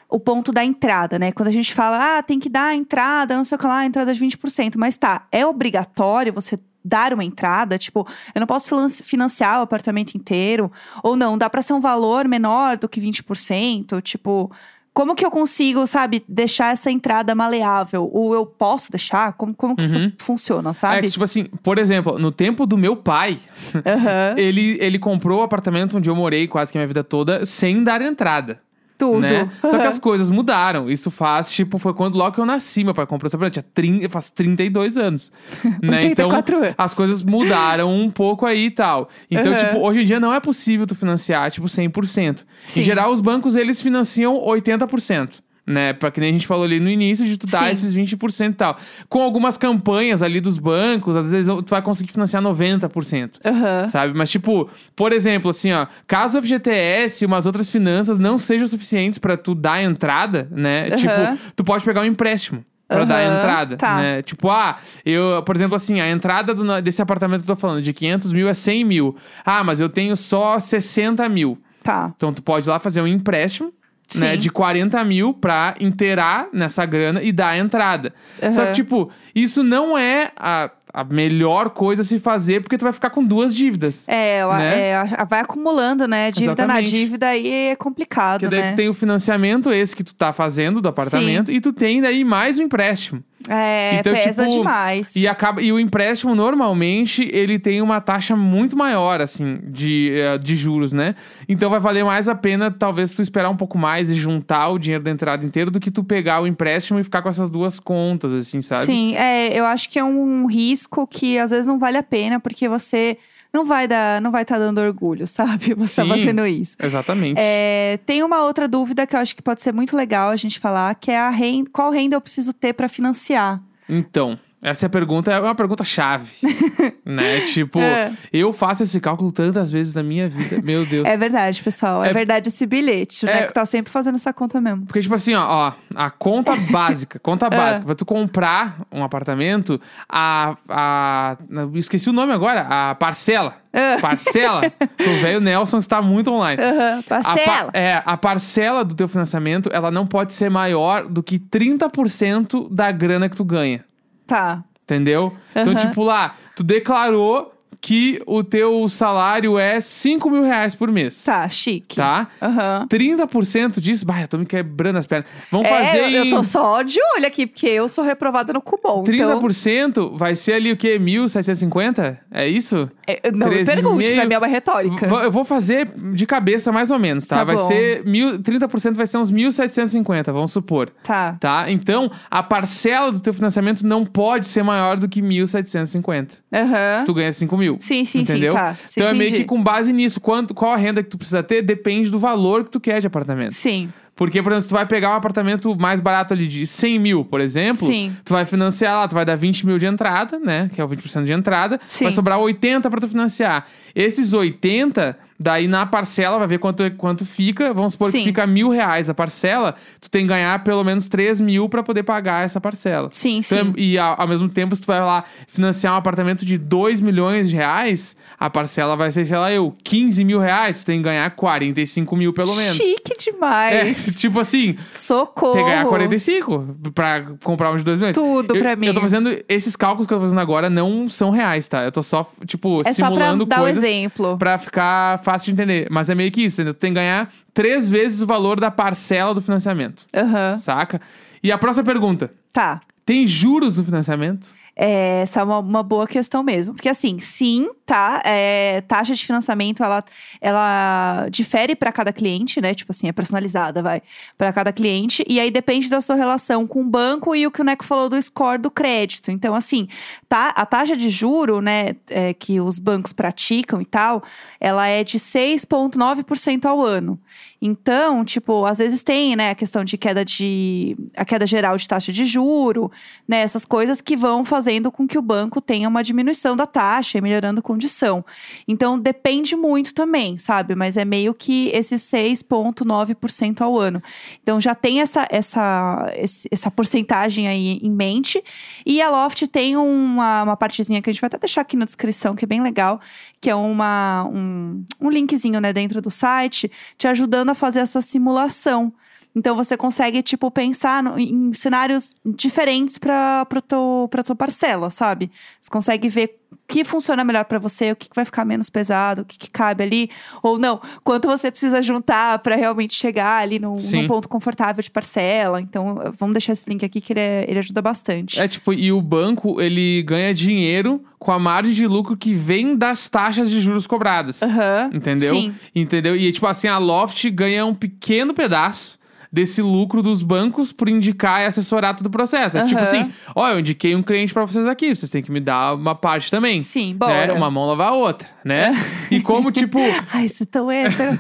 o 0.09 0.19
ponto 0.19 0.51
da 0.51 0.63
entrada, 0.65 1.17
né? 1.17 1.31
Quando 1.31 1.47
a 1.47 1.51
gente 1.53 1.73
fala, 1.73 2.17
ah, 2.17 2.23
tem 2.23 2.37
que 2.39 2.49
dar 2.49 2.65
a 2.65 2.75
entrada, 2.75 3.35
não 3.37 3.45
sei 3.45 3.55
o 3.55 3.59
que 3.59 3.65
lá, 3.65 3.77
a 3.79 3.85
entrada 3.85 4.13
de 4.13 4.19
20%. 4.19 4.77
Mas 4.77 4.97
tá, 4.97 5.25
é 5.31 5.45
obrigatório 5.45 6.33
você 6.33 6.59
dar 6.83 7.13
uma 7.13 7.23
entrada? 7.23 7.77
Tipo, 7.77 8.05
eu 8.35 8.39
não 8.39 8.47
posso 8.47 8.67
finan- 8.67 8.89
financiar 8.89 9.59
o 9.59 9.63
apartamento 9.63 10.15
inteiro? 10.15 10.69
Ou 11.03 11.15
não, 11.15 11.37
dá 11.37 11.49
pra 11.49 11.61
ser 11.61 11.71
um 11.73 11.79
valor 11.79 12.27
menor 12.27 12.75
do 12.77 12.89
que 12.89 12.99
20%? 12.99 14.01
Tipo... 14.01 14.51
Como 14.93 15.15
que 15.15 15.25
eu 15.25 15.31
consigo, 15.31 15.88
sabe, 15.88 16.21
deixar 16.27 16.73
essa 16.73 16.91
entrada 16.91 17.33
maleável? 17.33 18.09
Ou 18.11 18.33
eu 18.35 18.45
posso 18.45 18.91
deixar? 18.91 19.31
Como, 19.33 19.53
como 19.55 19.73
que 19.75 19.83
Uhum. 19.83 19.88
isso 19.88 20.13
funciona, 20.17 20.71
É 20.71 20.73
sabe? 20.73 21.01
que, 21.03 21.11
tipo 21.11 21.23
assim, 21.23 21.45
por 21.63 21.77
exemplo, 21.77 22.19
no 22.19 22.29
tempo 22.31 22.65
do 22.65 22.77
meu 22.77 22.95
pai, 22.97 23.39
Aham. 23.85 24.35
ele, 24.38 24.77
ele 24.81 24.99
comprou 24.99 25.39
o 25.39 25.43
apartamento 25.43 25.97
onde 25.97 26.09
eu 26.09 26.15
morei 26.15 26.45
quase 26.47 26.71
que 26.71 26.77
a 26.77 26.79
minha 26.79 26.88
vida 26.88 27.03
toda 27.05 27.45
sem 27.45 27.81
dar 27.83 28.01
entrada. 28.01 28.59
Tudo. 29.01 29.21
Né? 29.21 29.50
Só 29.62 29.80
que 29.80 29.88
as 29.88 29.98
coisas 29.98 30.30
mudaram. 30.30 30.88
Isso 30.89 31.09
faz, 31.09 31.51
tipo, 31.51 31.80
foi 31.80 31.92
quando 31.94 32.15
logo 32.15 32.36
que 32.36 32.39
eu 32.39 32.45
nasci, 32.45 32.83
meu 32.83 32.94
pai 32.94 33.07
comprou 33.07 33.27
esse 33.27 33.36
apartamento. 33.36 33.65
Tinha 33.65 33.74
30, 33.74 34.09
faz 34.09 34.30
32 34.30 34.95
anos. 34.95 35.31
né? 35.81 36.06
Então, 36.06 36.27
84 36.27 36.57
anos. 36.57 36.75
as 36.77 36.94
coisas 36.94 37.24
mudaram 37.24 37.92
um 37.92 38.12
pouco 38.12 38.45
aí 38.45 38.65
e 38.65 38.71
tal. 38.71 39.09
Então, 39.30 39.53
Aham. 39.53 39.65
tipo, 39.65 39.80
hoje 39.80 40.01
em 40.01 40.06
dia 40.06 40.19
não 40.19 40.31
é 40.31 40.39
possível 40.39 40.86
tu 40.86 40.94
financiar, 40.94 41.50
tipo, 41.50 41.68
100%. 41.68 42.45
Sim. 42.63 42.80
Em 42.80 42.83
geral, 42.83 43.12
os 43.12 43.19
bancos, 43.19 43.56
eles 43.56 43.81
financiam 43.81 44.38
80%. 44.38 45.42
Né, 45.65 45.93
pra 45.93 46.09
que 46.09 46.19
nem 46.19 46.29
a 46.31 46.33
gente 46.33 46.47
falou 46.47 46.63
ali 46.65 46.79
no 46.79 46.89
início, 46.89 47.23
de 47.23 47.37
tu 47.37 47.45
dar 47.45 47.65
Sim. 47.67 47.71
esses 47.71 47.93
20% 47.93 48.49
e 48.49 48.53
tal. 48.55 48.75
Com 49.07 49.21
algumas 49.21 49.57
campanhas 49.59 50.23
ali 50.23 50.41
dos 50.41 50.57
bancos, 50.57 51.15
às 51.15 51.31
vezes 51.31 51.53
tu 51.53 51.69
vai 51.69 51.81
conseguir 51.83 52.11
financiar 52.11 52.41
90%. 52.41 53.39
Aham. 53.45 53.85
Sabe? 53.87 54.13
Mas, 54.17 54.31
tipo, 54.31 54.67
por 54.95 55.13
exemplo, 55.13 55.51
assim, 55.51 55.71
ó, 55.71 55.85
caso 56.07 56.39
o 56.39 56.41
FGTS 56.41 57.23
e 57.23 57.27
umas 57.27 57.45
outras 57.45 57.69
finanças 57.69 58.17
não 58.17 58.37
sejam 58.39 58.67
suficientes 58.67 59.19
pra 59.19 59.37
tu 59.37 59.53
dar 59.53 59.73
a 59.73 59.83
entrada, 59.83 60.47
né? 60.51 60.87
Aham. 60.87 60.95
Tipo, 60.97 61.53
tu 61.55 61.63
pode 61.63 61.83
pegar 61.85 62.01
um 62.01 62.05
empréstimo. 62.05 62.65
Pra 62.87 63.05
dar 63.05 63.17
a 63.19 63.23
entrada, 63.23 63.77
tá. 63.77 63.97
né? 64.01 64.21
Tipo, 64.21 64.49
ah, 64.49 64.77
eu, 65.05 65.41
por 65.45 65.55
exemplo, 65.55 65.75
assim, 65.77 66.01
a 66.01 66.09
entrada 66.09 66.53
do- 66.53 66.81
desse 66.81 67.01
apartamento 67.01 67.45
que 67.45 67.49
eu 67.49 67.55
tô 67.55 67.59
falando, 67.61 67.81
de 67.81 67.93
500 67.93 68.33
mil 68.33 68.49
é 68.49 68.53
100 68.53 68.83
mil. 68.83 69.15
Ah, 69.45 69.63
mas 69.63 69.79
eu 69.79 69.87
tenho 69.87 70.17
só 70.17 70.59
60 70.59 71.29
mil. 71.29 71.57
Tá. 71.81 72.11
Então, 72.13 72.33
tu 72.33 72.41
pode 72.43 72.67
ir 72.67 72.69
lá 72.69 72.79
fazer 72.79 72.99
um 73.01 73.07
empréstimo, 73.07 73.71
né, 74.15 74.33
Sim. 74.33 74.37
de 74.39 74.49
40 74.49 75.03
mil 75.03 75.33
pra 75.33 75.75
inteirar 75.79 76.47
nessa 76.53 76.85
grana 76.85 77.21
e 77.21 77.31
dar 77.31 77.49
a 77.49 77.57
entrada. 77.57 78.13
Só 78.53 78.61
Aham. 78.61 78.67
que, 78.67 78.73
tipo, 78.73 79.09
isso 79.35 79.63
não 79.63 79.97
é 79.97 80.31
a, 80.37 80.69
a 80.94 81.03
melhor 81.03 81.69
coisa 81.71 82.01
a 82.01 82.06
se 82.06 82.19
fazer, 82.19 82.61
porque 82.61 82.77
tu 82.77 82.83
vai 82.83 82.94
ficar 82.94 83.09
com 83.09 83.23
duas 83.23 83.56
dívidas. 83.56 84.07
É, 84.07 84.45
Né? 84.45 84.89
é, 84.89 85.25
vai 85.27 85.39
acumulando, 85.41 86.07
né? 86.07 86.31
Dívida 86.31 86.65
na 86.68 86.73
Exatamente. 86.81 86.89
dívida 86.89 87.27
aí 87.27 87.51
é 87.69 87.75
complicado, 87.75 88.41
Porque 88.41 88.56
daí 88.56 88.65
né? 88.65 88.71
tu 88.73 88.75
tem 88.75 88.89
o 88.89 88.94
financiamento, 88.94 89.71
esse 89.71 89.95
que 89.95 90.03
tu 90.03 90.13
tá 90.13 90.33
fazendo 90.33 90.81
do 90.81 90.89
apartamento, 90.89 91.51
e 91.51 91.59
tu 91.61 91.71
tem 91.73 92.01
daí 92.01 92.23
mais 92.23 92.57
o 92.57 92.61
empréstimo. 92.61 93.23
É, 93.50 93.98
Então, 94.00 94.14
pesa 94.14 94.44
tipo, 94.44 94.57
demais. 94.60 95.16
E, 95.16 95.28
acaba, 95.28 95.62
e 95.62 95.71
o 95.71 95.80
empréstimo, 95.80 96.36
normalmente, 96.36 97.30
ele 97.33 97.57
tem 97.60 97.81
uma 97.81 98.00
taxa 98.02 98.36
muito 98.36 98.78
maior, 98.78 99.21
assim, 99.21 99.60
de, 99.64 100.12
eh, 100.16 100.38
de 100.38 100.56
juros, 100.56 100.92
né? 100.92 101.16
Então 101.48 101.69
vai 101.69 101.80
valer 101.80 102.04
mais 102.06 102.28
a 102.30 102.36
pena, 102.36 102.71
talvez, 102.71 103.14
tu 103.14 103.21
esperar 103.21 103.50
um 103.50 103.57
pouco 103.57 103.78
mais 103.78 104.10
e 104.10 104.16
juntar 104.16 104.69
o 104.69 104.80
dinheiro 104.80 105.04
da 105.04 105.12
entrada 105.12 105.45
inteiro 105.45 105.71
do 105.71 105.80
que 105.80 105.92
tu 105.92 106.04
pegar 106.04 106.42
o 106.42 106.48
empréstimo 106.48 107.00
e 107.00 107.04
ficar 107.04 107.21
com 107.21 107.30
essas 107.30 107.50
duas 107.50 107.80
contas, 107.80 108.33
assim, 108.33 108.62
sabe? 108.62 108.86
Sim, 108.86 109.16
é, 109.16 109.57
eu 109.57 109.66
acho 109.66 109.90
que 109.90 109.98
é 110.00 110.04
um 110.04 110.45
risco 110.45 111.07
que 111.07 111.38
às 111.38 111.52
vezes 111.52 111.66
não 111.68 111.80
vale 111.80 111.98
a 111.98 112.04
pena, 112.04 112.40
porque 112.40 112.68
você 112.68 113.18
não 113.53 113.65
vai 113.65 113.87
dar, 113.87 114.21
não 114.21 114.31
vai 114.31 114.43
estar 114.43 114.57
dando 114.57 114.79
orgulho, 114.79 115.27
sabe? 115.27 115.73
Você 115.77 116.01
tá 116.01 116.07
fazendo 116.07 116.45
isso. 116.45 116.75
Exatamente. 116.81 117.37
É, 117.39 117.99
tem 118.05 118.23
uma 118.23 118.43
outra 118.45 118.67
dúvida 118.67 119.05
que 119.05 119.15
eu 119.15 119.19
acho 119.19 119.35
que 119.35 119.41
pode 119.41 119.61
ser 119.61 119.73
muito 119.73 119.95
legal 119.95 120.29
a 120.29 120.35
gente 120.35 120.59
falar, 120.59 120.95
que 120.95 121.11
é 121.11 121.17
a 121.17 121.29
renda, 121.29 121.69
qual 121.71 121.91
renda 121.91 122.15
eu 122.15 122.21
preciso 122.21 122.53
ter 122.53 122.73
para 122.73 122.87
financiar? 122.87 123.61
Então, 123.89 124.39
essa 124.61 124.85
é 124.85 124.87
a 124.87 124.89
pergunta, 124.89 125.31
é 125.31 125.39
uma 125.39 125.56
pergunta 125.56 125.83
chave, 125.83 126.30
né? 127.06 127.41
Tipo, 127.41 127.80
É. 127.80 128.11
eu 128.31 128.53
faço 128.53 128.83
esse 128.83 128.99
cálculo 128.99 129.31
tantas 129.31 129.71
vezes 129.71 129.94
na 129.94 130.03
minha 130.03 130.30
vida, 130.30 130.61
meu 130.61 130.85
Deus. 130.85 131.07
É 131.07 131.18
verdade, 131.18 131.61
pessoal. 131.63 132.03
É, 132.03 132.09
É- 132.09 132.13
verdade 132.13 132.49
esse 132.49 132.65
bilhete, 132.65 133.25
né? 133.25 133.44
É- 133.44 133.45
Que 133.47 133.53
tá 133.53 133.65
sempre 133.65 133.91
fazendo 133.91 134.15
essa 134.15 134.31
conta 134.33 134.61
mesmo. 134.61 134.85
Porque, 134.85 135.01
tipo 135.01 135.15
assim, 135.15 135.33
ó, 135.33 135.45
ó, 135.47 135.73
a 135.95 136.09
conta 136.09 136.56
básica, 136.56 137.18
conta 137.19 137.47
É. 137.51 137.57
básica, 137.57 137.85
pra 137.85 137.95
tu 137.95 138.06
comprar 138.06 138.77
um 138.91 139.03
apartamento, 139.03 139.80
a, 140.07 140.56
a. 140.69 141.37
Esqueci 141.75 142.09
o 142.09 142.13
nome 142.13 142.31
agora, 142.33 142.68
a 142.69 142.95
parcela. 142.95 143.56
É. 143.73 143.97
Parcela. 144.01 144.61
o 144.99 145.21
velho 145.21 145.39
Nelson 145.39 145.77
está 145.77 146.01
muito 146.01 146.30
online. 146.30 146.61
Aham, 146.61 146.99
A 146.99 147.03
Parcela. 147.23 147.69
é, 147.73 148.01
a 148.06 148.18
parcela 148.18 148.83
do 148.83 148.94
teu 148.94 149.07
financiamento, 149.07 149.69
ela 149.71 149.89
não 149.89 150.06
pode 150.06 150.33
ser 150.33 150.49
maior 150.49 151.07
do 151.07 151.23
que 151.23 151.39
30% 151.39 152.68
da 152.69 152.91
grana 152.91 153.30
que 153.30 153.35
tu 153.37 153.45
ganha. 153.45 153.83
Tá. 154.31 154.64
Entendeu? 154.83 155.35
Então, 155.52 155.73
Aham. 155.73 155.88
tipo 155.88 156.02
lá, 156.04 156.35
tu 156.56 156.64
declarou 156.64 157.54
que 157.80 158.21
o 158.28 158.44
teu 158.44 158.87
salário 158.90 159.57
é 159.57 159.80
5 159.80 160.30
mil 160.30 160.44
reais 160.44 160.75
por 160.75 160.92
mês. 160.92 161.23
Tá, 161.23 161.47
chique. 161.49 161.95
Tá? 161.95 162.28
Aham. 162.42 162.85
30% 162.90 163.80
disso. 163.80 164.06
Bah, 164.06 164.21
eu 164.21 164.28
tô 164.28 164.37
me 164.37 164.45
quebrando 164.45 164.97
as 164.97 165.07
pernas. 165.07 165.28
Vamos 165.51 165.68
fazer. 165.68 165.97
É, 165.97 166.07
eu, 166.11 166.16
eu 166.18 166.25
em- 166.25 166.30
tô 166.30 166.44
só 166.44 166.81
de 166.81 166.99
olho 167.18 167.25
aqui, 167.25 167.47
porque 167.47 167.68
eu 167.68 167.87
sou 167.90 168.04
reprovada 168.04 168.51
no 168.54 168.61
Cubom. 168.61 169.04
Então, 169.07 169.40
30% 169.42 170.18
vai 170.18 170.35
ser 170.35 170.54
ali 170.54 170.71
o 170.71 170.78
quê? 170.78 170.99
1.750? 170.99 172.18
É 172.30 172.47
isso? 172.47 172.90
é, 173.07 173.31
não 173.31 173.47
me 173.47 173.56
13 173.56 173.71
pergunte, 173.71 173.97
meio- 173.97 174.16
pra 174.16 174.25
mim 174.25 174.33
é 174.33 174.37
uma 174.37 174.47
retórica. 174.47 175.06
Eu 175.07 175.31
vou 175.31 175.44
fazer 175.45 175.92
de 176.13 176.25
cabeça 176.25 176.71
mais 176.71 176.92
ou 176.92 176.99
menos, 176.99 177.25
tá? 177.25 177.37
Tá 177.37 177.44
vai 177.44 177.56
bom. 177.56 177.68
ser 177.68 178.06
mil, 178.06 178.40
30% 178.40 178.94
vai 178.95 179.07
ser 179.07 179.18
uns 179.18 179.31
1.750, 179.31 180.31
vamos 180.31 180.51
supor. 180.51 180.90
Tá. 181.04 181.35
Tá? 181.40 181.66
Então, 181.71 182.11
a 182.30 182.44
parcela 182.44 183.11
do 183.11 183.19
teu 183.19 183.33
financiamento 183.33 183.85
não 183.85 184.06
pode 184.06 184.47
ser 184.47 184.63
maior 184.63 184.97
do 184.97 185.07
que 185.09 185.21
1.750. 185.21 186.31
Aham. 186.54 186.99
Se 186.99 187.06
tu 187.06 187.13
ganha 187.13 187.31
5 187.33 187.57
mil. 187.57 187.60
Sim, 187.80 188.03
sim, 188.06 188.06
sim, 188.06 188.19
entendeu? 188.21 188.53
tá. 188.53 188.75
Sim, 188.83 188.99
então 188.99 189.09
é 189.09 189.13
meio 189.13 189.30
entendi. 189.30 189.44
que 189.44 189.47
com 189.47 189.61
base 189.61 189.91
nisso. 189.94 190.19
Quanto, 190.19 190.53
qual 190.53 190.73
a 190.73 190.77
renda 190.77 191.03
que 191.03 191.09
tu 191.09 191.18
precisa 191.18 191.44
ter 191.44 191.61
depende 191.61 192.09
do 192.09 192.19
valor 192.19 192.63
que 192.63 192.71
tu 192.71 192.80
quer 192.80 192.99
de 193.01 193.07
apartamento. 193.07 193.53
Sim. 193.53 193.89
Porque, 194.15 194.41
por 194.44 194.51
exemplo, 194.51 194.61
se 194.63 194.69
tu 194.69 194.73
vai 194.73 194.85
pegar 194.85 195.09
um 195.11 195.15
apartamento 195.15 195.75
mais 195.75 195.99
barato 195.99 196.33
ali 196.33 196.47
de 196.47 196.68
100 196.68 196.99
mil, 196.99 197.25
por 197.25 197.41
exemplo, 197.41 197.87
Sim. 197.87 198.15
tu 198.23 198.33
vai 198.33 198.45
financiar 198.45 198.94
lá, 198.94 199.07
tu 199.07 199.15
vai 199.15 199.25
dar 199.25 199.35
20 199.35 199.65
mil 199.65 199.80
de 199.80 199.87
entrada, 199.87 200.37
né? 200.37 200.69
Que 200.73 200.80
é 200.80 200.83
o 200.83 200.87
20% 200.87 201.23
de 201.23 201.33
entrada. 201.33 201.80
Sim. 201.87 202.03
Vai 202.06 202.13
sobrar 202.13 202.37
80 202.37 202.87
pra 202.89 202.99
tu 202.99 203.07
financiar. 203.07 203.65
Esses 203.95 204.33
80, 204.33 205.18
daí 205.42 205.68
na 205.68 205.86
parcela, 205.86 206.38
vai 206.38 206.48
ver 206.48 206.60
quanto, 206.60 206.90
quanto 206.92 207.26
fica. 207.26 207.74
Vamos 207.74 207.94
supor 207.94 208.12
Sim. 208.12 208.19
que 208.19 208.24
fica 208.26 208.45
mil 208.48 208.69
reais 208.69 209.10
a 209.10 209.14
parcela, 209.14 209.76
tu 210.00 210.10
tem 210.10 210.21
que 210.24 210.28
ganhar 210.28 210.64
pelo 210.64 210.83
menos 210.83 211.07
3 211.07 211.42
mil 211.42 211.68
pra 211.68 211.81
poder 211.83 212.04
pagar 212.04 212.45
essa 212.45 212.62
parcela. 212.62 213.10
Sim, 213.12 213.42
Então, 213.45 213.66
sim. 213.68 213.74
e 213.78 213.98
ao, 213.98 214.21
ao 214.21 214.28
mesmo 214.28 214.48
tempo, 214.50 214.76
se 214.76 214.81
tu 214.81 214.86
vai 214.88 215.00
lá 215.00 215.24
financiar 215.48 215.94
um 215.94 215.98
apartamento 215.98 216.45
de 216.45 216.57
2 216.57 217.00
milhões 217.02 217.50
de 217.50 217.56
reais, 217.56 218.16
a 218.40 218.50
parcela 218.50 218.95
vai 218.95 219.12
ser, 219.12 219.26
sei 219.26 219.38
lá, 219.38 219.52
eu, 219.52 219.76
15 219.83 220.24
mil 220.24 220.40
reais, 220.40 220.80
tu 220.80 220.86
tem 220.86 220.98
que 221.00 221.04
ganhar 221.04 221.30
45 221.31 222.16
mil 222.16 222.31
pelo 222.33 222.56
menos. 222.56 222.76
Chique 222.78 223.14
É, 223.14 223.31
demais. 223.31 224.16
tipo 224.19 224.40
assim, 224.40 224.76
Socorro. 224.90 225.54
tem 225.54 225.64
que 225.64 225.69
ganhar 225.69 225.86
45 225.86 226.76
pra 226.94 227.24
comprar 227.44 227.71
um 227.71 227.78
de 227.78 227.83
2 227.83 228.00
milhões. 228.00 228.16
Tudo 228.16 228.56
eu, 228.56 228.62
pra 228.62 228.76
mim. 228.76 228.88
Eu 228.88 228.94
tô 228.94 229.02
fazendo. 229.02 229.36
Esses 229.50 229.76
cálculos 229.76 230.07
que 230.07 230.14
eu 230.14 230.18
tô 230.18 230.24
fazendo 230.24 230.40
agora 230.40 230.69
não 230.69 231.10
são 231.10 231.30
reais, 231.30 231.68
tá? 231.68 231.83
Eu 231.83 231.92
tô 231.92 232.04
só, 232.04 232.30
tipo, 232.45 232.81
É 232.86 232.94
só 232.94 233.06
pra 233.07 233.16
simulando 233.16 233.45
dar 233.45 233.60
coisas 233.60 233.83
exemplo. 233.83 234.38
pra 234.38 234.57
ficar 234.57 235.19
fácil 235.31 235.54
de 235.54 235.61
entender. 235.61 235.88
Mas 235.90 236.09
é 236.09 236.16
meio 236.16 236.31
que 236.31 236.42
isso, 236.44 236.56
entendeu? 236.61 236.73
Tu 236.73 236.78
tem 236.80 236.92
que 236.92 236.95
ganhar 236.95 237.31
três 237.54 237.88
vezes 237.88 238.21
o 238.21 238.28
valor 238.28 238.59
da 238.59 238.69
parcela 238.71 239.33
do 239.33 239.42
financiamento, 239.42 240.06
Aham. 240.16 240.57
saca? 240.57 241.00
E 241.44 241.52
a 241.52 241.57
próxima 241.57 241.83
pergunta: 241.85 242.31
Tá. 242.52 242.81
tem 243.06 243.26
juros 243.26 243.78
no 243.78 243.83
financiamento? 243.83 244.47
É, 244.75 245.21
essa 245.21 245.42
é 245.42 245.44
uma, 245.44 245.59
uma 245.59 245.83
boa 245.83 246.07
questão 246.07 246.44
mesmo. 246.44 246.73
Porque, 246.73 246.90
assim, 246.90 247.19
sim, 247.19 247.69
tá? 247.85 248.21
é, 248.23 248.81
taxa 248.87 249.13
de 249.13 249.25
financiamento, 249.25 249.83
ela, 249.83 250.04
ela 250.40 251.28
difere 251.30 251.75
para 251.75 251.92
cada 251.92 252.13
cliente, 252.13 252.61
né? 252.61 252.73
Tipo 252.73 252.92
assim, 252.92 253.07
é 253.07 253.11
personalizada, 253.11 253.81
vai. 253.81 254.01
para 254.37 254.54
cada 254.54 254.71
cliente. 254.71 255.23
E 255.28 255.40
aí 255.40 255.51
depende 255.51 255.90
da 255.90 256.01
sua 256.01 256.16
relação 256.16 256.66
com 256.66 256.81
o 256.81 256.85
banco 256.85 257.35
e 257.35 257.45
o 257.45 257.51
que 257.51 257.61
o 257.61 257.63
Neco 257.63 257.83
falou 257.83 258.09
do 258.09 258.21
score 258.21 258.57
do 258.57 258.71
crédito. 258.71 259.31
Então, 259.31 259.56
assim, 259.56 259.87
tá, 260.28 260.49
a 260.49 260.66
taxa 260.66 260.95
de 260.95 261.09
juro, 261.09 261.61
né, 261.61 261.95
é, 262.09 262.33
que 262.33 262.59
os 262.59 262.80
bancos 262.80 263.13
praticam 263.13 263.81
e 263.81 263.85
tal, 263.85 264.23
ela 264.59 264.87
é 264.87 265.04
de 265.04 265.19
6,9% 265.19 266.66
ao 266.66 266.81
ano. 266.81 267.19
Então, 267.61 268.25
tipo, 268.25 268.65
às 268.65 268.80
vezes 268.80 269.03
tem, 269.03 269.35
né, 269.35 269.51
a 269.51 269.56
questão 269.56 269.83
de 269.83 269.95
queda 269.95 270.25
de. 270.25 270.97
a 271.15 271.23
queda 271.23 271.45
geral 271.45 271.77
de 271.77 271.87
taxa 271.87 272.11
de 272.11 272.25
juro, 272.25 272.91
né? 273.27 273.41
Essas 273.41 273.65
coisas 273.65 274.01
que 274.01 274.18
vão 274.18 274.44
fazendo 274.44 274.91
com 274.91 275.07
que 275.07 275.15
o 275.18 275.21
banco 275.21 275.61
tenha 275.61 275.87
uma 275.87 276.01
diminuição 276.01 276.57
da 276.57 276.65
taxa 276.65 277.19
e 277.19 277.21
melhorando 277.21 277.59
a 277.59 277.63
condição. 277.63 278.25
Então, 278.68 278.97
depende 278.97 279.56
muito 279.56 279.94
também, 279.94 280.39
sabe? 280.39 280.73
Mas 280.73 280.97
é 280.97 281.06
meio 281.06 281.35
que 281.35 281.69
esse 281.69 281.95
6,9% 281.95 283.61
ao 283.61 283.80
ano. 283.80 284.01
Então, 284.41 284.59
já 284.59 284.73
tem 284.73 285.01
essa, 285.01 285.27
essa, 285.30 286.11
essa 286.49 286.71
porcentagem 286.71 287.47
aí 287.47 287.80
em 287.83 287.91
mente. 287.91 288.44
E 288.83 288.99
a 289.03 289.09
Loft 289.09 289.47
tem 289.47 289.77
uma, 289.77 290.44
uma 290.44 290.57
partezinha 290.57 290.99
que 290.99 291.11
a 291.11 291.13
gente 291.13 291.21
vai 291.21 291.27
até 291.27 291.37
deixar 291.37 291.61
aqui 291.61 291.77
na 291.77 291.85
descrição, 291.85 292.35
que 292.35 292.44
é 292.44 292.47
bem 292.47 292.61
legal, 292.61 292.99
que 293.42 293.50
é 293.50 293.56
uma, 293.56 294.24
um, 294.31 294.86
um 295.02 295.10
linkzinho, 295.10 295.60
né, 295.60 295.74
dentro 295.74 296.00
do 296.00 296.12
site, 296.12 296.71
te 296.95 297.07
ajudando 297.07 297.50
a 297.50 297.56
fazer 297.56 297.80
essa 297.80 298.00
simulação. 298.00 298.94
Então 299.35 299.56
você 299.56 299.78
consegue, 299.78 300.21
tipo, 300.21 300.52
pensar 300.52 301.02
no- 301.02 301.18
em 301.18 301.54
cenários 301.54 302.16
diferentes 302.26 302.97
para 302.97 303.45
pra 303.45 303.61
tua 303.61 304.35
parcela, 304.38 304.90
sabe? 304.90 305.31
Você 305.59 305.69
consegue 305.69 306.09
ver 306.09 306.38
o 306.52 306.57
que 306.68 306.83
funciona 306.83 307.23
melhor 307.23 307.45
para 307.45 307.57
você, 307.57 307.92
o 307.92 307.95
que 307.95 308.09
que 308.09 308.16
vai 308.16 308.26
ficar 308.26 308.44
menos 308.44 308.69
pesado, 308.69 309.21
o 309.21 309.26
que, 309.26 309.38
que 309.38 309.50
cabe 309.50 309.83
ali, 309.83 310.09
ou 310.44 310.57
não, 310.59 310.81
quanto 311.04 311.28
você 311.30 311.50
precisa 311.50 311.81
juntar 311.81 312.40
para 312.40 312.56
realmente 312.57 312.94
chegar 312.94 313.42
ali 313.42 313.57
num, 313.57 313.78
num 314.02 314.07
ponto 314.07 314.28
confortável 314.28 314.83
de 314.83 314.92
parcela. 314.92 315.61
Então, 315.61 315.95
vamos 316.18 316.33
deixar 316.33 316.52
esse 316.54 316.69
link 316.69 316.83
aqui 316.83 317.00
que 317.00 317.14
ele, 317.14 317.19
é- 317.21 317.45
ele 317.47 317.59
ajuda 317.59 317.81
bastante. 317.81 318.40
É 318.40 318.47
tipo, 318.50 318.73
e 318.73 318.92
o 318.92 319.02
banco, 319.02 319.61
ele 319.61 320.04
ganha 320.04 320.33
dinheiro 320.33 321.02
com 321.18 321.31
a 321.31 321.40
margem 321.40 321.73
de 321.73 321.88
lucro 321.88 322.18
que 322.18 322.33
vem 322.33 322.76
das 322.76 323.07
taxas 323.07 323.50
de 323.50 323.61
juros 323.61 323.88
cobradas. 323.88 324.42
Aham. 324.42 324.90
Entendeu? 324.94 325.30
Sim. 325.30 325.56
Entendeu? 325.73 326.16
E 326.18 326.31
tipo 326.33 326.47
assim, 326.47 326.68
a 326.68 326.78
Loft 326.78 327.30
ganha 327.30 327.66
um 327.66 327.73
pequeno 327.76 328.33
pedaço 328.33 329.00
desse 329.31 329.61
lucro 329.61 330.02
dos 330.04 330.21
bancos 330.21 330.71
por 330.73 330.90
indicar 330.90 331.42
e 331.42 331.45
assessorar 331.45 331.95
todo 331.95 332.07
o 332.07 332.09
processo. 332.09 332.57
É 332.57 332.66
tipo 332.66 332.80
assim, 332.81 333.09
ó, 333.35 333.47
eu 333.50 333.59
indiquei 333.59 333.95
um 333.95 334.04
cliente 334.04 334.33
pra 334.33 334.44
vocês 334.45 334.68
aqui, 334.68 334.94
vocês 334.94 335.09
têm 335.09 335.23
que 335.23 335.31
me 335.31 335.40
dar 335.40 335.73
uma 335.76 335.95
parte 335.95 336.30
também. 336.30 336.61
Sim, 336.61 336.90
Né? 336.90 336.94
bora. 336.95 337.33
Uma 337.33 337.50
mão 337.50 337.66
lavar 337.66 337.90
a 337.90 337.94
outra, 337.94 338.28
né? 338.44 338.78
e 339.09 339.21
como, 339.21 339.52
tipo, 339.52 339.80
Ai, 340.14 340.28
você 340.28 340.45
tão 340.45 340.69
hétero. 340.69 341.18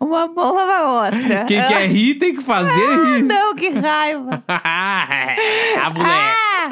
Uma 0.00 0.26
mão 0.28 0.54
lava 0.54 0.72
a 0.72 1.04
outra. 1.04 1.44
quem 1.46 1.60
quer 1.66 1.88
rir 1.88 2.14
tem 2.16 2.34
que 2.36 2.42
fazer 2.42 2.70
Ah, 2.70 3.16
rir. 3.16 3.22
não, 3.24 3.54
que 3.54 3.70
raiva. 3.70 4.42
a 4.48 5.90
mulher. 5.90 6.06
Ah! 6.10 6.68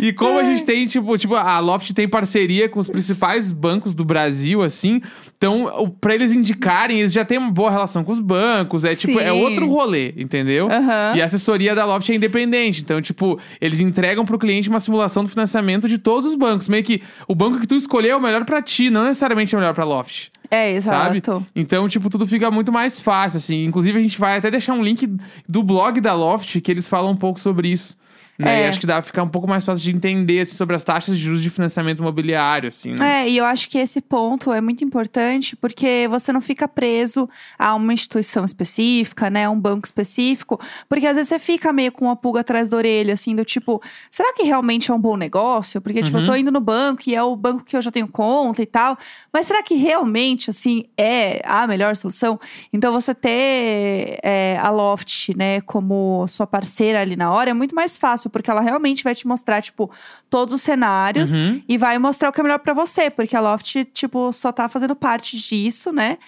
E 0.00 0.12
como 0.12 0.38
a 0.38 0.44
gente 0.44 0.62
tem, 0.64 0.86
tipo, 0.86 1.16
tipo, 1.16 1.34
a 1.34 1.58
Loft 1.58 1.90
tem 1.94 2.06
parceria 2.06 2.68
com 2.68 2.78
os 2.80 2.88
principais 2.88 3.50
bancos 3.50 3.94
do 3.94 4.04
Brasil, 4.04 4.62
assim. 4.62 5.00
Então, 5.42 5.96
pra 6.00 6.14
eles 6.14 6.30
indicarem, 6.30 7.00
eles 7.00 7.12
já 7.12 7.24
têm 7.24 7.36
uma 7.36 7.50
boa 7.50 7.68
relação 7.68 8.04
com 8.04 8.12
os 8.12 8.20
bancos. 8.20 8.84
É 8.84 8.94
tipo, 8.94 9.18
é 9.18 9.24
Sim. 9.24 9.30
outro 9.30 9.68
rolê, 9.68 10.14
entendeu? 10.16 10.70
Aham. 10.70 11.16
E 11.16 11.20
a 11.20 11.24
assessoria 11.24 11.74
da 11.74 11.84
Loft 11.84 12.08
é 12.08 12.14
independente. 12.14 12.80
Então, 12.80 13.02
tipo, 13.02 13.40
eles 13.60 13.80
entregam 13.80 14.24
pro 14.24 14.38
cliente 14.38 14.68
uma 14.68 14.78
simulação 14.78 15.24
do 15.24 15.28
financiamento 15.28 15.88
de 15.88 15.98
todos 15.98 16.28
os 16.30 16.36
bancos. 16.36 16.68
Meio 16.68 16.84
que 16.84 17.02
o 17.26 17.34
banco 17.34 17.58
que 17.58 17.66
tu 17.66 17.74
escolheu 17.74 18.12
é 18.12 18.16
o 18.16 18.22
melhor 18.22 18.44
pra 18.44 18.62
ti, 18.62 18.88
não 18.88 19.02
necessariamente 19.02 19.52
é 19.52 19.58
o 19.58 19.60
melhor 19.60 19.74
pra 19.74 19.82
Loft. 19.82 20.28
É, 20.48 20.80
Sabe? 20.80 21.18
exato. 21.18 21.46
Então, 21.56 21.88
tipo, 21.88 22.08
tudo 22.08 22.24
fica 22.24 22.48
muito 22.48 22.70
mais 22.70 23.00
fácil, 23.00 23.38
assim. 23.38 23.64
Inclusive, 23.64 23.98
a 23.98 24.02
gente 24.02 24.20
vai 24.20 24.36
até 24.36 24.48
deixar 24.48 24.74
um 24.74 24.82
link 24.84 25.12
do 25.48 25.64
blog 25.64 26.00
da 26.00 26.14
Loft, 26.14 26.60
que 26.60 26.70
eles 26.70 26.86
falam 26.86 27.10
um 27.10 27.16
pouco 27.16 27.40
sobre 27.40 27.66
isso. 27.66 27.96
Né? 28.38 28.62
É. 28.62 28.64
E 28.64 28.68
acho 28.68 28.80
que 28.80 28.86
dá 28.86 28.94
pra 28.94 29.02
ficar 29.02 29.22
um 29.22 29.28
pouco 29.28 29.46
mais 29.46 29.64
fácil 29.64 29.84
de 29.84 29.90
entender 29.94 30.40
assim, 30.40 30.56
sobre 30.56 30.74
as 30.74 30.82
taxas 30.82 31.16
de 31.18 31.22
juros 31.24 31.42
de 31.42 31.50
financiamento 31.50 31.98
imobiliário, 32.00 32.68
assim, 32.68 32.94
né? 32.98 33.22
É, 33.24 33.28
e 33.28 33.36
eu 33.36 33.44
acho 33.44 33.68
que 33.68 33.76
esse 33.78 34.00
ponto 34.00 34.52
é 34.52 34.60
muito 34.60 34.82
importante 34.82 35.54
porque 35.54 36.06
você 36.10 36.32
não 36.32 36.40
fica 36.40 36.66
preso 36.66 37.28
a 37.58 37.74
uma 37.74 37.92
instituição 37.92 38.44
específica, 38.44 39.28
né, 39.28 39.44
a 39.44 39.50
um 39.50 39.60
banco 39.60 39.86
específico, 39.86 40.58
porque 40.88 41.06
às 41.06 41.14
vezes 41.16 41.28
você 41.28 41.38
fica 41.38 41.72
meio 41.72 41.92
com 41.92 42.06
uma 42.06 42.16
pulga 42.16 42.40
atrás 42.40 42.70
da 42.70 42.76
orelha, 42.76 43.12
assim, 43.14 43.34
do 43.36 43.44
tipo, 43.44 43.82
será 44.10 44.32
que 44.32 44.42
realmente 44.42 44.90
é 44.90 44.94
um 44.94 44.98
bom 45.00 45.16
negócio? 45.16 45.80
Porque, 45.80 46.02
tipo, 46.02 46.16
eu 46.16 46.20
Uhum. 46.20 46.26
tô 46.26 46.34
indo 46.34 46.50
no 46.50 46.60
banco 46.60 47.02
e 47.06 47.14
é 47.14 47.22
o 47.22 47.36
banco 47.36 47.64
que 47.64 47.76
eu 47.76 47.82
já 47.82 47.90
tenho 47.90 48.08
conta 48.08 48.62
e 48.62 48.66
tal, 48.66 48.96
mas 49.32 49.46
será 49.46 49.62
que 49.62 49.74
realmente, 49.74 50.48
assim, 50.50 50.84
é 50.96 51.40
a 51.44 51.66
melhor 51.66 51.96
solução? 51.96 52.40
Então, 52.72 52.92
você 52.92 53.14
ter 53.14 54.18
é, 54.22 54.58
a 54.60 54.70
Loft, 54.70 55.34
né, 55.36 55.60
como 55.62 56.26
sua 56.28 56.46
parceira 56.46 57.00
ali 57.00 57.14
na 57.16 57.30
hora 57.30 57.50
é 57.50 57.54
muito 57.54 57.74
mais 57.74 57.98
fácil, 57.98 58.21
porque 58.30 58.50
ela 58.50 58.60
realmente 58.60 59.04
vai 59.04 59.14
te 59.14 59.26
mostrar, 59.26 59.60
tipo, 59.62 59.90
todos 60.30 60.54
os 60.54 60.62
cenários 60.62 61.34
Uhum. 61.34 61.62
e 61.68 61.78
vai 61.78 61.98
mostrar 61.98 62.28
o 62.28 62.32
que 62.32 62.40
é 62.40 62.42
melhor 62.42 62.58
pra 62.58 62.74
você, 62.74 63.10
porque 63.10 63.36
a 63.36 63.40
Loft, 63.40 63.84
tipo, 63.92 64.32
só 64.32 64.50
tá 64.52 64.68
fazendo 64.68 64.94
parte 64.96 65.36
disso, 65.38 65.92
né? 65.92 66.18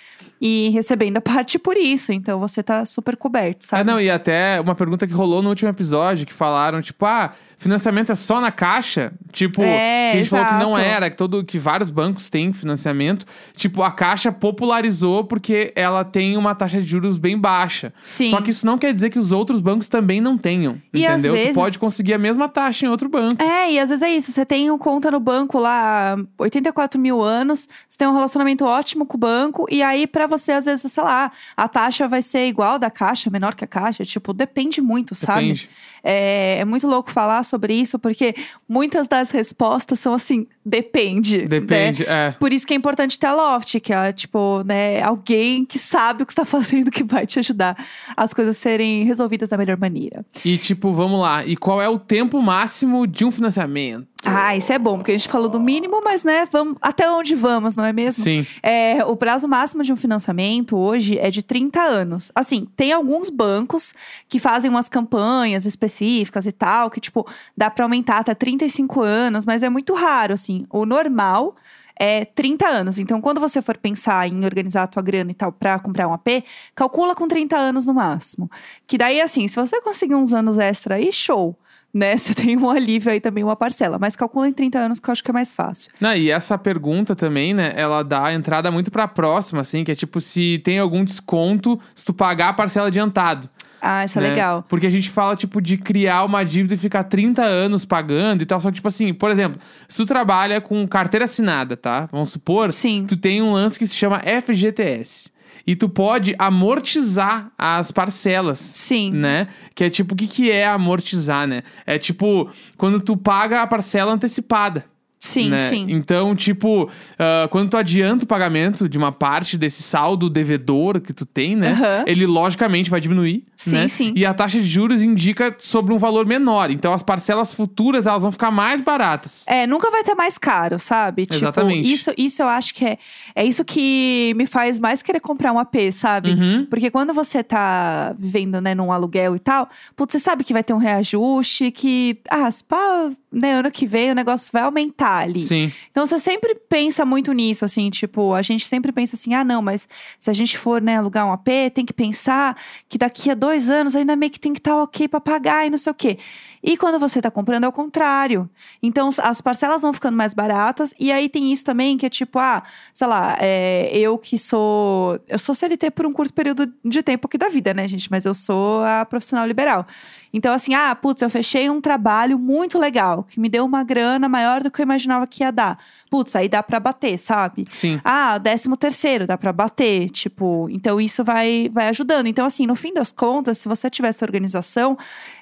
E 0.40 0.70
recebendo 0.74 1.16
a 1.16 1.20
parte 1.20 1.58
por 1.58 1.76
isso. 1.76 2.12
Então 2.12 2.38
você 2.38 2.62
tá 2.62 2.84
super 2.84 3.16
coberto, 3.16 3.64
sabe? 3.64 3.82
Ah, 3.82 3.84
não, 3.84 4.00
e 4.00 4.10
até 4.10 4.60
uma 4.60 4.74
pergunta 4.74 5.06
que 5.06 5.12
rolou 5.12 5.42
no 5.42 5.48
último 5.48 5.70
episódio, 5.70 6.26
que 6.26 6.32
falaram, 6.34 6.82
tipo, 6.82 7.06
ah, 7.06 7.32
financiamento 7.56 8.12
é 8.12 8.14
só 8.14 8.40
na 8.40 8.50
caixa? 8.52 9.12
Tipo, 9.32 9.62
É, 9.62 10.10
que 10.12 10.16
a 10.16 10.20
gente 10.20 10.28
falou 10.30 10.46
que 10.46 10.52
não 10.54 10.70
exato. 10.72 10.80
era, 10.86 11.10
que, 11.10 11.16
todo, 11.16 11.42
que 11.44 11.58
vários 11.58 11.88
bancos 11.88 12.28
têm 12.28 12.52
financiamento. 12.52 13.24
Tipo, 13.56 13.82
a 13.82 13.90
caixa 13.90 14.30
popularizou 14.30 15.24
porque 15.24 15.72
ela 15.74 16.04
tem 16.04 16.36
uma 16.36 16.54
taxa 16.54 16.78
de 16.80 16.84
juros 16.86 17.16
bem 17.16 17.38
baixa. 17.38 17.92
Sim. 18.02 18.30
Só 18.30 18.40
que 18.40 18.50
isso 18.50 18.66
não 18.66 18.76
quer 18.76 18.92
dizer 18.92 19.10
que 19.10 19.18
os 19.18 19.32
outros 19.32 19.60
bancos 19.60 19.88
também 19.88 20.20
não 20.20 20.36
tenham. 20.36 20.80
E 20.92 21.06
às 21.06 21.20
entendeu? 21.20 21.32
tu 21.32 21.38
vezes- 21.38 21.54
pode 21.54 21.78
conseguir 21.84 22.14
a 22.14 22.18
mesma 22.18 22.48
taxa 22.48 22.86
em 22.86 22.88
outro 22.88 23.10
banco. 23.10 23.42
É, 23.42 23.72
e 23.72 23.78
às 23.78 23.90
vezes 23.90 24.02
é 24.02 24.10
isso. 24.10 24.32
Você 24.32 24.46
tem 24.46 24.70
uma 24.70 24.78
conta 24.78 25.10
no 25.10 25.20
banco 25.20 25.58
lá, 25.58 26.16
84 26.38 26.98
mil 26.98 27.20
anos, 27.20 27.68
você 27.86 27.98
tem 27.98 28.08
um 28.08 28.14
relacionamento 28.14 28.64
ótimo 28.64 29.04
com 29.04 29.18
o 29.18 29.20
banco, 29.20 29.66
e 29.70 29.82
aí 29.82 30.06
pra 30.06 30.26
você, 30.26 30.52
às 30.52 30.64
vezes, 30.64 30.90
sei 30.90 31.02
lá, 31.02 31.30
a 31.54 31.68
taxa 31.68 32.08
vai 32.08 32.22
ser 32.22 32.46
igual 32.46 32.78
da 32.78 32.90
caixa, 32.90 33.28
menor 33.28 33.54
que 33.54 33.64
a 33.64 33.66
caixa. 33.68 34.02
Tipo, 34.02 34.32
depende 34.32 34.80
muito, 34.80 35.14
sabe? 35.14 35.48
Depende. 35.48 35.70
É, 36.02 36.58
é 36.60 36.64
muito 36.64 36.86
louco 36.86 37.10
falar 37.10 37.42
sobre 37.44 37.74
isso, 37.74 37.98
porque 37.98 38.34
muitas 38.68 39.06
das 39.06 39.30
respostas 39.30 39.98
são 40.00 40.14
assim, 40.14 40.46
depende. 40.64 41.38
né? 41.38 41.46
Depende, 41.46 42.04
é. 42.04 42.32
Por 42.32 42.52
isso 42.52 42.66
que 42.66 42.72
é 42.72 42.76
importante 42.76 43.18
ter 43.18 43.26
a 43.26 43.34
Loft, 43.34 43.80
que 43.80 43.92
é, 43.92 44.12
tipo, 44.12 44.62
né, 44.64 45.02
alguém 45.02 45.64
que 45.64 45.78
sabe 45.78 46.22
o 46.22 46.26
que 46.26 46.32
está 46.32 46.44
fazendo, 46.46 46.90
que 46.90 47.04
vai 47.04 47.26
te 47.26 47.38
ajudar 47.38 47.76
as 48.16 48.32
coisas 48.32 48.56
serem 48.56 49.04
resolvidas 49.04 49.50
da 49.50 49.56
melhor 49.56 49.76
maneira. 49.76 50.24
E 50.44 50.56
tipo, 50.58 50.92
vamos 50.92 51.20
lá. 51.20 51.44
E 51.44 51.56
qual 51.56 51.73
é 51.80 51.88
o 51.88 51.98
tempo 51.98 52.40
máximo 52.40 53.06
de 53.06 53.24
um 53.24 53.30
financiamento? 53.30 54.06
Ah, 54.24 54.56
isso 54.56 54.72
é 54.72 54.78
bom, 54.78 54.96
porque 54.96 55.10
a 55.10 55.18
gente 55.18 55.28
falou 55.28 55.48
do 55.48 55.60
mínimo, 55.60 56.00
mas, 56.02 56.24
né, 56.24 56.48
vamos 56.50 56.76
até 56.80 57.10
onde 57.10 57.34
vamos, 57.34 57.76
não 57.76 57.84
é 57.84 57.92
mesmo? 57.92 58.24
Sim. 58.24 58.46
É, 58.62 59.04
o 59.04 59.14
prazo 59.16 59.46
máximo 59.46 59.82
de 59.82 59.92
um 59.92 59.96
financiamento 59.96 60.76
hoje 60.76 61.18
é 61.18 61.30
de 61.30 61.42
30 61.42 61.80
anos. 61.80 62.32
Assim, 62.34 62.66
tem 62.76 62.92
alguns 62.92 63.28
bancos 63.28 63.92
que 64.28 64.38
fazem 64.38 64.70
umas 64.70 64.88
campanhas 64.88 65.66
específicas 65.66 66.46
e 66.46 66.52
tal, 66.52 66.90
que, 66.90 67.00
tipo, 67.00 67.26
dá 67.56 67.68
pra 67.70 67.84
aumentar 67.84 68.18
até 68.18 68.34
35 68.34 69.02
anos, 69.02 69.44
mas 69.44 69.62
é 69.62 69.68
muito 69.68 69.92
raro, 69.94 70.32
assim. 70.32 70.64
O 70.70 70.86
normal 70.86 71.54
é 71.96 72.24
30 72.24 72.66
anos. 72.66 72.98
Então, 72.98 73.20
quando 73.20 73.40
você 73.40 73.62
for 73.62 73.76
pensar 73.76 74.26
em 74.28 74.44
organizar 74.44 74.84
a 74.84 74.86
tua 74.86 75.02
grana 75.02 75.30
e 75.30 75.34
tal 75.34 75.52
pra 75.52 75.78
comprar 75.78 76.08
um 76.08 76.12
AP, 76.12 76.44
calcula 76.74 77.14
com 77.14 77.28
30 77.28 77.56
anos 77.56 77.86
no 77.86 77.94
máximo. 77.94 78.50
Que 78.86 78.98
daí, 78.98 79.20
assim, 79.20 79.46
se 79.48 79.56
você 79.56 79.80
conseguir 79.80 80.14
uns 80.14 80.32
anos 80.32 80.58
extra 80.58 80.96
aí, 80.96 81.12
show. 81.12 81.56
Né? 81.94 82.16
Você 82.18 82.34
tem 82.34 82.56
um 82.56 82.68
alívio 82.68 83.12
aí 83.12 83.20
também, 83.20 83.44
uma 83.44 83.54
parcela. 83.54 83.98
Mas 83.98 84.16
calcula 84.16 84.48
em 84.48 84.52
30 84.52 84.78
anos 84.78 85.00
que 85.00 85.08
eu 85.08 85.12
acho 85.12 85.22
que 85.22 85.30
é 85.30 85.32
mais 85.32 85.54
fácil. 85.54 85.92
Não, 86.00 86.14
e 86.14 86.30
essa 86.30 86.58
pergunta 86.58 87.14
também, 87.14 87.54
né? 87.54 87.72
Ela 87.76 88.02
dá 88.02 88.32
entrada 88.32 88.70
muito 88.70 88.90
pra 88.90 89.06
próxima, 89.06 89.60
assim, 89.60 89.84
que 89.84 89.92
é 89.92 89.94
tipo 89.94 90.20
se 90.20 90.60
tem 90.64 90.80
algum 90.80 91.04
desconto 91.04 91.80
se 91.94 92.04
tu 92.04 92.12
pagar 92.12 92.48
a 92.48 92.52
parcela 92.52 92.88
adiantado. 92.88 93.48
Ah, 93.86 94.02
isso 94.02 94.18
é 94.18 94.22
né? 94.22 94.30
legal. 94.30 94.64
Porque 94.66 94.86
a 94.86 94.90
gente 94.90 95.10
fala, 95.10 95.36
tipo, 95.36 95.60
de 95.60 95.76
criar 95.76 96.24
uma 96.24 96.42
dívida 96.42 96.72
e 96.72 96.78
ficar 96.78 97.04
30 97.04 97.42
anos 97.42 97.84
pagando 97.84 98.42
e 98.42 98.46
tal. 98.46 98.58
Só 98.58 98.70
que, 98.70 98.76
tipo 98.76 98.88
assim, 98.88 99.12
por 99.12 99.30
exemplo, 99.30 99.60
se 99.86 99.98
tu 99.98 100.06
trabalha 100.06 100.58
com 100.58 100.88
carteira 100.88 101.26
assinada, 101.26 101.76
tá? 101.76 102.08
Vamos 102.10 102.30
supor, 102.30 102.72
Sim. 102.72 103.04
tu 103.06 103.14
tem 103.14 103.42
um 103.42 103.52
lance 103.52 103.78
que 103.78 103.86
se 103.86 103.94
chama 103.94 104.20
FGTS. 104.20 105.30
E 105.66 105.74
tu 105.74 105.88
pode 105.88 106.34
amortizar 106.38 107.50
as 107.58 107.90
parcelas. 107.90 108.58
Sim. 108.58 109.10
Né? 109.12 109.48
Que 109.74 109.84
é 109.84 109.90
tipo, 109.90 110.14
o 110.14 110.16
que, 110.16 110.26
que 110.26 110.50
é 110.50 110.66
amortizar, 110.66 111.46
né? 111.46 111.62
É 111.86 111.98
tipo, 111.98 112.50
quando 112.76 113.00
tu 113.00 113.16
paga 113.16 113.62
a 113.62 113.66
parcela 113.66 114.12
antecipada. 114.12 114.84
Sim, 115.24 115.48
né? 115.48 115.58
sim. 115.58 115.86
Então, 115.88 116.36
tipo, 116.36 116.90
ah, 117.18 117.48
quando 117.50 117.70
tu 117.70 117.78
adianta 117.78 118.24
o 118.24 118.28
pagamento 118.28 118.86
de 118.86 118.98
uma 118.98 119.10
parte 119.10 119.56
desse 119.56 119.82
saldo 119.82 120.28
devedor 120.28 121.00
que 121.00 121.14
tu 121.14 121.24
tem, 121.24 121.56
né? 121.56 121.72
Aham. 121.72 122.04
Ele 122.06 122.26
logicamente 122.26 122.90
vai 122.90 123.00
diminuir. 123.00 123.42
Sim, 123.56 123.72
né? 123.72 123.88
sim. 123.88 124.12
E 124.14 124.26
a 124.26 124.34
taxa 124.34 124.60
de 124.60 124.66
juros 124.66 125.02
indica 125.02 125.54
sobre 125.58 125.94
um 125.94 125.98
valor 125.98 126.26
menor. 126.26 126.70
Então, 126.70 126.92
as 126.92 127.02
parcelas 127.02 127.54
futuras 127.54 128.06
elas 128.06 128.22
vão 128.22 128.30
ficar 128.30 128.50
mais 128.50 128.82
baratas. 128.82 129.44
É, 129.46 129.66
nunca 129.66 129.90
vai 129.90 130.04
ter 130.04 130.14
mais 130.14 130.36
caro, 130.36 130.78
sabe? 130.78 131.26
Exatamente. 131.30 131.82
Tipo, 131.82 131.94
isso, 131.94 132.12
isso 132.18 132.42
eu 132.42 132.48
acho 132.48 132.74
que 132.74 132.84
é, 132.84 132.98
é 133.34 133.44
isso 133.44 133.64
que 133.64 134.34
me 134.36 134.44
faz 134.44 134.78
mais 134.78 135.02
querer 135.02 135.20
comprar 135.20 135.52
um 135.52 135.58
AP, 135.58 135.90
sabe? 135.90 136.32
Uhum. 136.32 136.66
Porque 136.68 136.90
quando 136.90 137.14
você 137.14 137.42
tá 137.42 138.14
vivendo, 138.18 138.60
né, 138.60 138.74
num 138.74 138.92
aluguel 138.92 139.34
e 139.34 139.38
tal, 139.38 139.70
putz, 139.96 140.12
você 140.12 140.20
sabe 140.20 140.44
que 140.44 140.52
vai 140.52 140.62
ter 140.62 140.74
um 140.74 140.78
reajuste, 140.78 141.70
que, 141.70 142.18
ah, 142.28 142.50
se 142.50 142.62
pá, 142.62 143.10
né, 143.34 143.52
ano 143.54 143.70
que 143.70 143.86
vem 143.86 144.12
o 144.12 144.14
negócio 144.14 144.50
vai 144.52 144.62
aumentar 144.62 145.24
ali. 145.24 145.46
Sim. 145.46 145.72
Então 145.90 146.06
você 146.06 146.18
sempre 146.18 146.54
pensa 146.54 147.04
muito 147.04 147.32
nisso, 147.32 147.64
assim, 147.64 147.90
tipo, 147.90 148.32
a 148.32 148.42
gente 148.42 148.66
sempre 148.66 148.92
pensa 148.92 149.16
assim, 149.16 149.34
ah, 149.34 149.44
não, 149.44 149.60
mas 149.60 149.88
se 150.18 150.30
a 150.30 150.32
gente 150.32 150.56
for, 150.56 150.80
né, 150.80 150.96
alugar 150.96 151.26
um 151.26 151.32
AP, 151.32 151.48
tem 151.74 151.84
que 151.84 151.92
pensar 151.92 152.56
que 152.88 152.96
daqui 152.96 153.30
a 153.30 153.34
dois 153.34 153.68
anos 153.68 153.96
ainda 153.96 154.16
meio 154.16 154.30
que 154.30 154.40
tem 154.40 154.52
que 154.52 154.60
estar 154.60 154.80
ok 154.82 155.08
pra 155.08 155.20
pagar 155.20 155.66
e 155.66 155.70
não 155.70 155.78
sei 155.78 155.90
o 155.90 155.94
quê. 155.94 156.18
E 156.66 156.78
quando 156.78 156.98
você 156.98 157.20
tá 157.20 157.30
comprando 157.30 157.64
é 157.64 157.68
o 157.68 157.72
contrário. 157.72 158.48
Então 158.82 159.10
as 159.22 159.40
parcelas 159.42 159.82
vão 159.82 159.92
ficando 159.92 160.16
mais 160.16 160.32
baratas 160.32 160.94
e 160.98 161.12
aí 161.12 161.28
tem 161.28 161.52
isso 161.52 161.62
também 161.62 161.98
que 161.98 162.06
é 162.06 162.08
tipo, 162.08 162.38
ah, 162.38 162.62
sei 162.90 163.06
lá, 163.06 163.36
é, 163.38 163.90
eu 163.92 164.16
que 164.16 164.38
sou. 164.38 165.20
Eu 165.28 165.38
sou 165.38 165.54
CLT 165.54 165.90
por 165.90 166.06
um 166.06 166.12
curto 166.12 166.32
período 166.32 166.72
de 166.82 167.02
tempo 167.02 167.26
aqui 167.26 167.36
da 167.36 167.50
vida, 167.50 167.74
né, 167.74 167.86
gente? 167.86 168.10
Mas 168.10 168.24
eu 168.24 168.32
sou 168.32 168.82
a 168.82 169.04
profissional 169.04 169.46
liberal. 169.46 169.86
Então, 170.32 170.52
assim, 170.52 170.74
ah, 170.74 170.92
putz, 170.96 171.22
eu 171.22 171.30
fechei 171.30 171.68
um 171.68 171.80
trabalho 171.80 172.38
muito 172.38 172.76
legal, 172.78 173.22
que 173.22 173.38
me 173.38 173.48
deu 173.48 173.64
uma 173.64 173.84
grana 173.84 174.28
maior 174.28 174.62
do 174.62 174.70
que 174.70 174.80
eu 174.80 174.82
imaginava 174.82 175.26
que 175.28 175.44
ia 175.44 175.52
dar. 175.52 175.78
Putz, 176.10 176.34
aí 176.34 176.48
dá 176.48 176.62
pra 176.62 176.80
bater, 176.80 177.16
sabe? 177.18 177.68
Sim. 177.70 178.00
Ah, 178.02 178.38
décimo 178.38 178.76
terceiro, 178.76 179.26
dá 179.26 179.38
pra 179.38 179.52
bater, 179.52 180.10
tipo, 180.10 180.68
então 180.70 181.00
isso 181.00 181.22
vai, 181.22 181.70
vai 181.72 181.88
ajudando. 181.88 182.26
Então, 182.26 182.46
assim, 182.46 182.66
no 182.66 182.74
fim 182.74 182.92
das 182.92 183.12
contas, 183.12 183.58
se 183.58 183.68
você 183.68 183.88
tiver 183.88 184.08
essa 184.08 184.24
organização, 184.24 184.98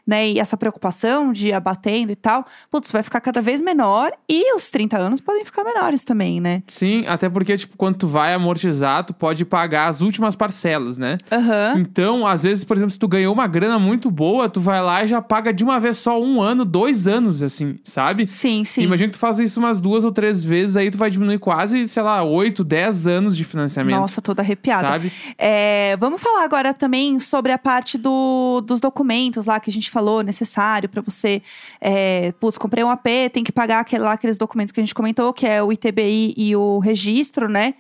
né, 0.07 0.29
e 0.31 0.38
essa 0.38 0.57
preocupação 0.57 1.33
de 1.33 1.49
ir 1.49 1.53
abatendo 1.53 2.12
e 2.12 2.17
tal, 2.17 2.45
putz, 2.71 2.91
vai 2.91 3.03
ficar 3.03 3.21
cada 3.21 3.41
vez 3.41 3.61
menor 3.61 4.12
e 4.29 4.55
os 4.57 4.71
30 4.71 4.99
anos 4.99 5.21
podem 5.21 5.45
ficar 5.45 5.65
menores 5.65 6.05
também, 6.05 6.41
né? 6.41 6.62
Sim, 6.67 7.05
até 7.07 7.29
porque, 7.29 7.57
tipo, 7.57 7.77
quando 7.77 7.97
tu 7.97 8.09
vai 8.09 8.35
amortizar, 8.35 9.05
tu 9.05 9.15
pode 9.15 9.45
pagar 9.45 9.88
as 9.88 10.01
últimas 10.01 10.35
parcelas, 10.35 10.97
né? 10.97 11.19
Aham. 11.31 11.75
Então, 11.79 12.27
às 12.27 12.43
vezes, 12.43 12.65
por 12.65 12.77
exemplo, 12.77 12.91
se 12.91 12.99
tu 12.99 13.07
ganhou 13.07 13.33
uma 13.33 13.47
grana 13.47 13.79
muito 13.79 14.11
boa, 14.11 14.49
tu 14.49 14.61
vai 14.61 14.83
lá 14.83 15.05
e 15.05 15.09
já 15.09 15.23
paga 15.23 15.53
de 15.53 15.62
uma 15.62 15.79
vez 15.79 15.99
só 15.99 16.21
um 16.21 16.43
ano, 16.43 16.65
dois 16.65 17.07
anos, 17.07 17.43
assim, 17.43 17.79
sabe? 17.85 18.27
Sim, 18.27 18.65
sim. 18.65 18.83
Imagina 18.83 19.09
que 19.09 19.15
tu 19.17 19.21
faça 19.21 19.43
isso 19.43 19.61
umas 19.61 19.81
duas 19.81 20.05
ou 20.05 20.11
três 20.11 20.45
vezes, 20.45 20.77
aí 20.77 20.91
tu 20.91 20.99
vai 20.99 21.11
diminuir 21.11 21.38
quase, 21.38 21.87
sei 21.87 22.03
lá, 22.03 22.23
oito, 22.23 22.65
dez 22.65 23.07
anos 23.07 23.37
de 23.37 23.45
financiamento. 23.45 23.99
Nossa, 23.99 24.21
toda 24.21 24.43
arrepiada. 24.43 24.88
Sabe? 24.88 25.12
É, 25.38 25.97
vamos 25.99 26.21
falar 26.21 26.45
agora 26.45 26.75
também 26.75 27.19
sobre 27.19 27.53
a 27.53 27.59
parte 27.59 27.97
do, 27.97 28.61
dos 28.62 28.81
documentos 28.81 29.47
lá 29.47 29.61
que 29.61 29.71
a 29.71 29.73
gente 29.73 29.91
falou, 29.92 30.22
necessário 30.22 30.88
para 30.88 31.02
você. 31.02 31.42
É, 31.81 32.33
putz, 32.40 32.59
comprei 32.59 32.83
um 32.83 32.90
AP, 32.90 33.07
tem 33.33 33.44
que 33.44 33.52
pagar 33.52 33.81
aquele, 33.81 34.02
lá, 34.02 34.12
aqueles 34.12 34.38
documentos 34.38 34.72
que 34.72 34.81
a 34.81 34.83
gente 34.83 34.94
comentou, 34.94 35.33
que 35.33 35.46
é 35.46 35.62
o 35.62 35.72
ITBI 35.72 36.35
e 36.37 36.57
o 36.57 36.78
registro, 36.78 37.48
né? 37.48 37.74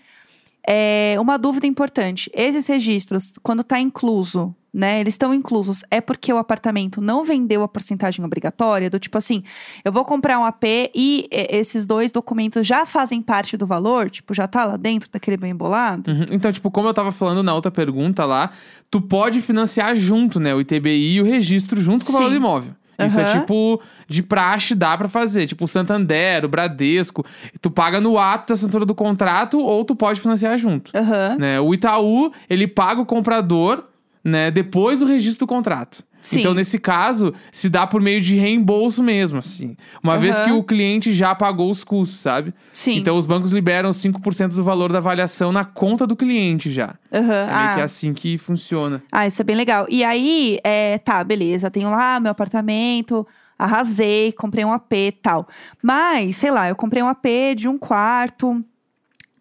É, 0.66 1.16
uma 1.18 1.36
dúvida 1.36 1.66
importante: 1.66 2.30
esses 2.34 2.66
registros, 2.66 3.32
quando 3.42 3.64
tá 3.64 3.80
incluso, 3.80 4.54
né? 4.72 5.00
Eles 5.00 5.14
estão 5.14 5.34
inclusos, 5.34 5.84
é 5.90 6.00
porque 6.00 6.32
o 6.32 6.38
apartamento 6.38 7.00
não 7.00 7.24
vendeu 7.24 7.62
a 7.62 7.68
porcentagem 7.68 8.24
obrigatória, 8.24 8.88
do 8.88 8.98
tipo 8.98 9.18
assim, 9.18 9.42
eu 9.84 9.92
vou 9.92 10.04
comprar 10.04 10.38
um 10.38 10.44
AP 10.44 10.64
e 10.94 11.28
é, 11.30 11.56
esses 11.56 11.84
dois 11.84 12.10
documentos 12.10 12.66
já 12.66 12.86
fazem 12.86 13.20
parte 13.20 13.56
do 13.56 13.66
valor, 13.66 14.08
tipo, 14.08 14.32
já 14.32 14.46
tá 14.46 14.64
lá 14.64 14.76
dentro 14.76 15.10
daquele 15.12 15.36
bem 15.36 15.54
bolado? 15.54 16.10
Uhum. 16.10 16.26
Então, 16.30 16.50
tipo, 16.52 16.70
como 16.70 16.88
eu 16.88 16.94
tava 16.94 17.12
falando 17.12 17.42
na 17.42 17.54
outra 17.54 17.70
pergunta 17.70 18.24
lá, 18.24 18.50
tu 18.90 19.00
pode 19.00 19.40
financiar 19.40 19.94
junto, 19.94 20.40
né? 20.40 20.54
O 20.54 20.60
ITBI 20.60 21.16
e 21.16 21.20
o 21.20 21.24
registro 21.24 21.80
junto 21.80 22.04
com 22.04 22.12
o 22.12 22.14
valor 22.14 22.30
do 22.30 22.36
imóvel. 22.36 22.74
Isso 23.06 23.18
é 23.18 23.24
Aham. 23.24 23.40
tipo, 23.40 23.80
de 24.06 24.22
praxe 24.22 24.74
dá 24.74 24.96
pra 24.96 25.08
fazer. 25.08 25.46
Tipo, 25.46 25.64
o 25.64 25.68
Santander, 25.68 26.44
o 26.44 26.48
Bradesco. 26.48 27.24
Tu 27.60 27.70
paga 27.70 28.00
no 28.00 28.18
ato 28.18 28.48
da 28.48 28.54
assinatura 28.54 28.84
do 28.84 28.94
contrato 28.94 29.58
ou 29.58 29.84
tu 29.84 29.96
pode 29.96 30.20
financiar 30.20 30.56
junto. 30.58 30.92
Aham. 30.96 31.36
né? 31.38 31.60
O 31.60 31.74
Itaú, 31.74 32.32
ele 32.48 32.66
paga 32.66 33.00
o 33.00 33.06
comprador, 33.06 33.84
né, 34.24 34.50
depois 34.50 35.00
do 35.00 35.06
registro 35.06 35.46
do 35.46 35.48
contrato. 35.48 36.04
Sim. 36.20 36.38
Então, 36.38 36.54
nesse 36.54 36.78
caso, 36.78 37.34
se 37.50 37.68
dá 37.68 37.84
por 37.84 38.00
meio 38.00 38.20
de 38.20 38.36
reembolso 38.36 39.02
mesmo, 39.02 39.40
assim. 39.40 39.76
Uma 40.04 40.16
vez 40.16 40.36
Aham. 40.38 40.44
que 40.44 40.52
o 40.52 40.62
cliente 40.62 41.12
já 41.12 41.34
pagou 41.34 41.68
os 41.68 41.82
custos, 41.82 42.20
sabe? 42.20 42.54
Sim. 42.72 42.92
Então, 42.96 43.16
os 43.16 43.26
bancos 43.26 43.50
liberam 43.50 43.90
5% 43.92 44.54
do 44.54 44.62
valor 44.62 44.92
da 44.92 44.98
avaliação 44.98 45.50
na 45.50 45.64
conta 45.64 46.06
do 46.06 46.14
cliente 46.14 46.70
já. 46.70 46.94
Aham. 47.12 47.32
É 47.32 47.48
Ah. 47.52 47.74
que 47.74 47.80
assim 47.80 48.14
que 48.14 48.38
funciona. 48.38 49.02
Ah, 49.10 49.26
isso 49.26 49.42
é 49.42 49.44
bem 49.44 49.56
legal. 49.56 49.84
E 49.90 50.04
aí, 50.04 50.58
é, 50.62 50.98
tá, 50.98 51.24
beleza, 51.24 51.68
tenho 51.72 51.90
lá 51.90 52.20
meu 52.20 52.30
apartamento, 52.30 53.26
arrasei, 53.58 54.30
comprei 54.30 54.64
um 54.64 54.72
AP 54.72 54.92
e 55.08 55.12
tal. 55.12 55.48
Mas, 55.82 56.36
sei 56.36 56.52
lá, 56.52 56.68
eu 56.68 56.76
comprei 56.76 57.02
um 57.02 57.08
AP 57.08 57.26
de 57.56 57.66
um 57.68 57.76
quarto, 57.78 58.62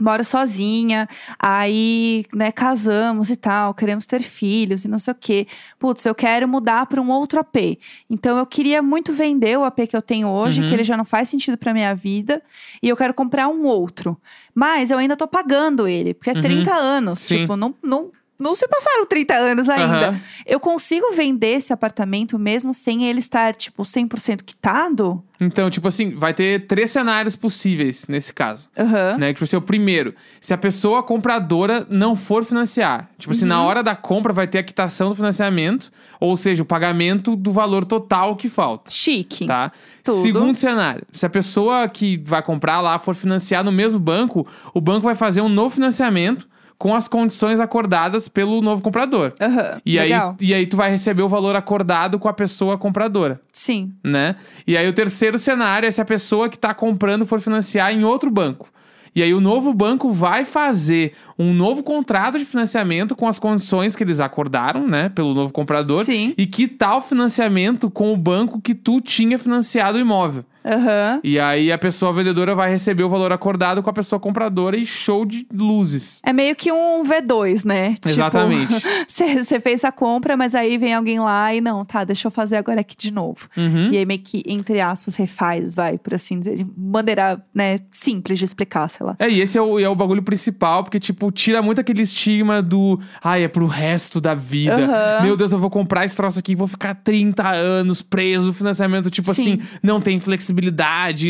moro 0.01 0.23
sozinha, 0.23 1.07
aí, 1.39 2.25
né, 2.33 2.51
casamos 2.51 3.29
e 3.29 3.35
tal, 3.35 3.73
queremos 3.73 4.05
ter 4.05 4.21
filhos 4.21 4.85
e 4.85 4.87
não 4.87 4.97
sei 4.97 5.11
o 5.11 5.15
quê. 5.19 5.47
Putz, 5.79 6.05
eu 6.05 6.15
quero 6.15 6.47
mudar 6.47 6.85
para 6.85 7.01
um 7.01 7.09
outro 7.09 7.39
AP. 7.39 7.77
Então, 8.09 8.37
eu 8.37 8.45
queria 8.45 8.81
muito 8.81 9.13
vender 9.13 9.57
o 9.57 9.63
AP 9.63 9.87
que 9.87 9.95
eu 9.95 10.01
tenho 10.01 10.27
hoje, 10.27 10.61
Uhum. 10.61 10.67
que 10.67 10.73
ele 10.73 10.83
já 10.83 10.97
não 10.97 11.05
faz 11.05 11.29
sentido 11.29 11.57
para 11.57 11.73
minha 11.73 11.93
vida, 11.93 12.41
e 12.81 12.89
eu 12.89 12.97
quero 12.97 13.13
comprar 13.13 13.47
um 13.47 13.63
outro. 13.65 14.17
Mas 14.53 14.89
eu 14.91 14.97
ainda 14.97 15.15
tô 15.15 15.27
pagando 15.27 15.87
ele, 15.87 16.13
porque 16.13 16.29
é 16.29 16.33
Uhum. 16.33 16.41
30 16.41 16.73
anos. 16.73 17.19
Sim. 17.19 17.39
Tipo, 17.41 17.55
não, 17.55 17.73
não 17.83 18.11
não 18.41 18.55
se 18.55 18.67
passaram 18.67 19.05
30 19.05 19.33
anos 19.35 19.69
ainda. 19.69 20.09
Aham. 20.09 20.19
Eu 20.45 20.59
consigo 20.59 21.13
vender 21.13 21.57
esse 21.57 21.71
apartamento 21.71 22.37
mesmo 22.39 22.73
sem 22.73 23.05
ele 23.05 23.19
estar, 23.19 23.55
tipo, 23.55 23.83
100% 23.83 24.43
quitado? 24.43 25.23
Então, 25.39 25.71
tipo 25.71 25.87
assim, 25.87 26.13
vai 26.15 26.33
ter 26.35 26.67
três 26.67 26.91
cenários 26.91 27.35
possíveis 27.35 28.05
nesse 28.07 28.31
caso. 28.31 28.69
Aham. 28.77 29.17
Né? 29.17 29.33
Que 29.33 29.39
vai 29.39 29.47
ser 29.47 29.57
o 29.57 29.61
primeiro. 29.61 30.13
Se 30.39 30.53
a 30.53 30.57
pessoa 30.57 31.01
compradora 31.01 31.85
não 31.89 32.15
for 32.15 32.43
financiar. 32.45 33.09
Tipo 33.17 33.31
assim, 33.33 33.43
Uhum. 33.45 33.49
na 33.49 33.63
hora 33.63 33.81
da 33.81 33.95
compra 33.95 34.31
vai 34.33 34.47
ter 34.47 34.59
a 34.59 34.63
quitação 34.63 35.09
do 35.09 35.15
financiamento, 35.15 35.91
ou 36.19 36.37
seja, 36.37 36.61
o 36.61 36.65
pagamento 36.65 37.35
do 37.35 37.51
valor 37.51 37.85
total 37.85 38.35
que 38.35 38.49
falta. 38.49 38.91
Chique. 38.91 39.47
Tá? 39.47 39.71
Tudo. 40.03 40.21
Segundo 40.21 40.55
cenário, 40.57 41.03
se 41.11 41.25
a 41.25 41.29
pessoa 41.29 41.87
que 41.89 42.17
vai 42.23 42.43
comprar 42.43 42.79
lá 42.81 42.99
for 42.99 43.15
financiar 43.15 43.63
no 43.63 43.71
mesmo 43.71 43.99
banco, 43.99 44.45
o 44.75 44.79
banco 44.81 45.05
vai 45.05 45.15
fazer 45.15 45.41
um 45.41 45.49
novo 45.49 45.73
financiamento 45.73 46.47
com 46.81 46.95
as 46.95 47.07
condições 47.07 47.59
acordadas 47.59 48.27
pelo 48.27 48.59
novo 48.59 48.81
comprador. 48.81 49.33
Aham. 49.39 49.79
E 49.85 49.99
aí, 49.99 50.09
Legal. 50.09 50.35
e 50.41 50.51
aí 50.51 50.65
tu 50.65 50.75
vai 50.75 50.89
receber 50.89 51.21
o 51.21 51.29
valor 51.29 51.55
acordado 51.55 52.17
com 52.17 52.27
a 52.27 52.33
pessoa 52.33 52.75
compradora, 52.75 53.39
Sim. 53.53 53.93
né? 54.03 54.35
E 54.65 54.75
aí 54.75 54.89
o 54.89 54.93
terceiro 54.93 55.37
cenário 55.37 55.85
é 55.85 55.91
se 55.91 56.01
a 56.01 56.05
pessoa 56.05 56.49
que 56.49 56.57
tá 56.57 56.73
comprando 56.73 57.23
for 57.23 57.39
financiar 57.39 57.93
em 57.93 58.03
outro 58.03 58.31
banco. 58.31 58.67
E 59.13 59.21
aí 59.21 59.31
o 59.31 59.39
novo 59.39 59.71
banco 59.75 60.09
vai 60.11 60.43
fazer 60.43 61.13
um 61.37 61.53
novo 61.53 61.83
contrato 61.83 62.39
de 62.39 62.45
financiamento 62.45 63.15
com 63.15 63.27
as 63.27 63.37
condições 63.37 63.95
que 63.95 64.03
eles 64.03 64.19
acordaram, 64.19 64.87
né, 64.87 65.09
pelo 65.09 65.35
novo 65.35 65.53
comprador, 65.53 66.03
Sim. 66.03 66.33
e 66.35 66.47
quitar 66.47 66.97
o 66.97 67.01
financiamento 67.01 67.91
com 67.91 68.11
o 68.11 68.17
banco 68.17 68.59
que 68.59 68.73
tu 68.73 68.99
tinha 68.99 69.37
financiado 69.37 69.99
o 69.99 70.01
imóvel. 70.01 70.43
Aham. 70.63 71.19
E 71.23 71.39
aí 71.39 71.71
a 71.71 71.77
pessoa 71.77 72.13
vendedora 72.13 72.55
vai 72.55 72.69
receber 72.69 73.03
o 73.03 73.09
valor 73.09 73.31
acordado 73.31 73.81
com 73.81 73.89
a 73.89 73.93
pessoa 73.93 74.19
compradora 74.19 74.77
e 74.77 74.85
show 74.85 75.25
de 75.25 75.45
luzes. 75.53 76.21
É 76.23 76.31
meio 76.31 76.55
que 76.55 76.71
um 76.71 77.03
V2, 77.03 77.65
né? 77.65 77.95
Exatamente. 78.05 78.73
Você 79.07 79.43
você 79.43 79.59
fez 79.59 79.83
a 79.83 79.91
compra, 79.91 80.37
mas 80.37 80.55
aí 80.55 80.77
vem 80.77 80.93
alguém 80.93 81.19
lá 81.19 81.53
e 81.53 81.61
não, 81.61 81.83
tá, 81.83 82.03
deixa 82.03 82.27
eu 82.27 82.31
fazer 82.31 82.57
agora 82.57 82.81
aqui 82.81 82.95
de 82.95 83.11
novo. 83.11 83.47
Uhum. 83.57 83.91
E 83.91 83.97
aí 83.97 84.05
meio 84.05 84.19
que, 84.19 84.43
entre 84.45 84.79
aspas, 84.79 85.15
refaz, 85.15 85.75
vai, 85.75 85.97
por 85.97 86.13
assim 86.13 86.39
dizer, 86.39 86.55
de 86.55 86.67
maneira, 86.77 87.43
né, 87.53 87.81
simples 87.91 88.39
de 88.39 88.45
explicar, 88.45 88.89
sei 88.89 89.05
lá. 89.05 89.15
É, 89.19 89.29
e 89.29 89.41
esse 89.41 89.57
é 89.57 89.61
o, 89.61 89.79
é 89.79 89.89
o 89.89 89.95
bagulho 89.95 90.21
principal, 90.21 90.83
porque, 90.83 90.99
tipo, 90.99 91.31
tira 91.31 91.61
muito 91.61 91.81
aquele 91.81 92.01
estigma 92.01 92.61
do. 92.61 92.99
Ai, 93.23 93.43
é 93.43 93.47
pro 93.47 93.65
resto 93.65 94.21
da 94.21 94.33
vida. 94.33 94.75
Aham. 94.75 95.23
Meu 95.23 95.37
Deus, 95.37 95.51
eu 95.51 95.59
vou 95.59 95.69
comprar 95.69 96.05
esse 96.05 96.15
troço 96.15 96.39
aqui 96.39 96.53
e 96.53 96.55
vou 96.55 96.67
ficar 96.67 96.95
30 96.95 97.49
anos 97.49 98.01
preso 98.01 98.53
financiamento. 98.53 99.09
Tipo 99.09 99.33
Sim. 99.33 99.41
assim, 99.41 99.59
não 99.81 99.99
tem 99.99 100.19
flexibilidade, 100.19 100.50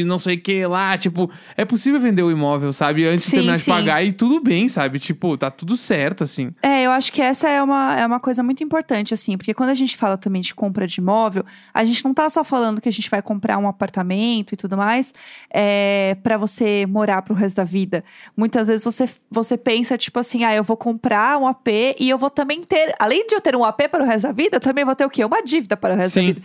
não 0.05 0.19
sei 0.19 0.35
o 0.35 0.41
que 0.41 0.65
lá. 0.65 0.97
Tipo, 0.97 1.29
é 1.55 1.65
possível 1.65 1.99
vender 1.99 2.23
o 2.23 2.31
imóvel, 2.31 2.73
sabe? 2.73 3.05
Antes 3.05 3.23
de 3.23 3.29
Sim, 3.29 3.35
terminar 3.37 3.55
sim. 3.57 3.71
de 3.71 3.77
pagar 3.77 4.03
e 4.03 4.11
tudo 4.11 4.41
bem, 4.41 4.67
sabe? 4.67 4.99
Tipo, 4.99 5.37
tá 5.37 5.49
tudo 5.51 5.75
certo, 5.77 6.23
assim. 6.23 6.51
É, 6.61 6.70
eu 6.91 6.95
acho 6.95 7.11
que 7.11 7.21
essa 7.21 7.49
é 7.49 7.61
uma, 7.61 7.99
é 7.99 8.05
uma 8.05 8.19
coisa 8.19 8.43
muito 8.43 8.63
importante, 8.63 9.13
assim, 9.13 9.37
porque 9.37 9.53
quando 9.53 9.69
a 9.69 9.73
gente 9.73 9.97
fala 9.97 10.17
também 10.17 10.41
de 10.41 10.53
compra 10.53 10.85
de 10.85 10.99
imóvel, 10.99 11.45
a 11.73 11.83
gente 11.83 12.03
não 12.03 12.13
tá 12.13 12.29
só 12.29 12.43
falando 12.43 12.81
que 12.81 12.89
a 12.89 12.91
gente 12.91 13.09
vai 13.09 13.21
comprar 13.21 13.57
um 13.57 13.67
apartamento 13.67 14.53
e 14.53 14.57
tudo 14.57 14.77
mais 14.77 15.13
é, 15.49 16.15
para 16.21 16.37
você 16.37 16.85
morar 16.85 17.21
pro 17.21 17.33
resto 17.33 17.57
da 17.57 17.63
vida. 17.63 18.03
Muitas 18.35 18.67
vezes 18.67 18.83
você, 18.83 19.09
você 19.29 19.57
pensa, 19.57 19.97
tipo 19.97 20.19
assim, 20.19 20.43
ah, 20.43 20.53
eu 20.53 20.63
vou 20.63 20.77
comprar 20.77 21.37
um 21.37 21.47
AP 21.47 21.67
e 21.99 22.09
eu 22.09 22.17
vou 22.17 22.29
também 22.29 22.61
ter, 22.63 22.93
além 22.99 23.25
de 23.25 23.35
eu 23.35 23.41
ter 23.41 23.55
um 23.55 23.63
AP 23.63 23.89
para 23.89 24.03
o 24.03 24.05
resto 24.05 24.23
da 24.23 24.31
vida, 24.31 24.57
eu 24.57 24.61
também 24.61 24.85
vou 24.85 24.95
ter 24.95 25.05
o 25.05 25.09
quê? 25.09 25.23
Uma 25.23 25.41
dívida 25.41 25.77
para 25.77 25.93
o 25.93 25.97
resto 25.97 26.15
Sim. 26.15 26.27
da 26.27 26.33
vida. 26.33 26.41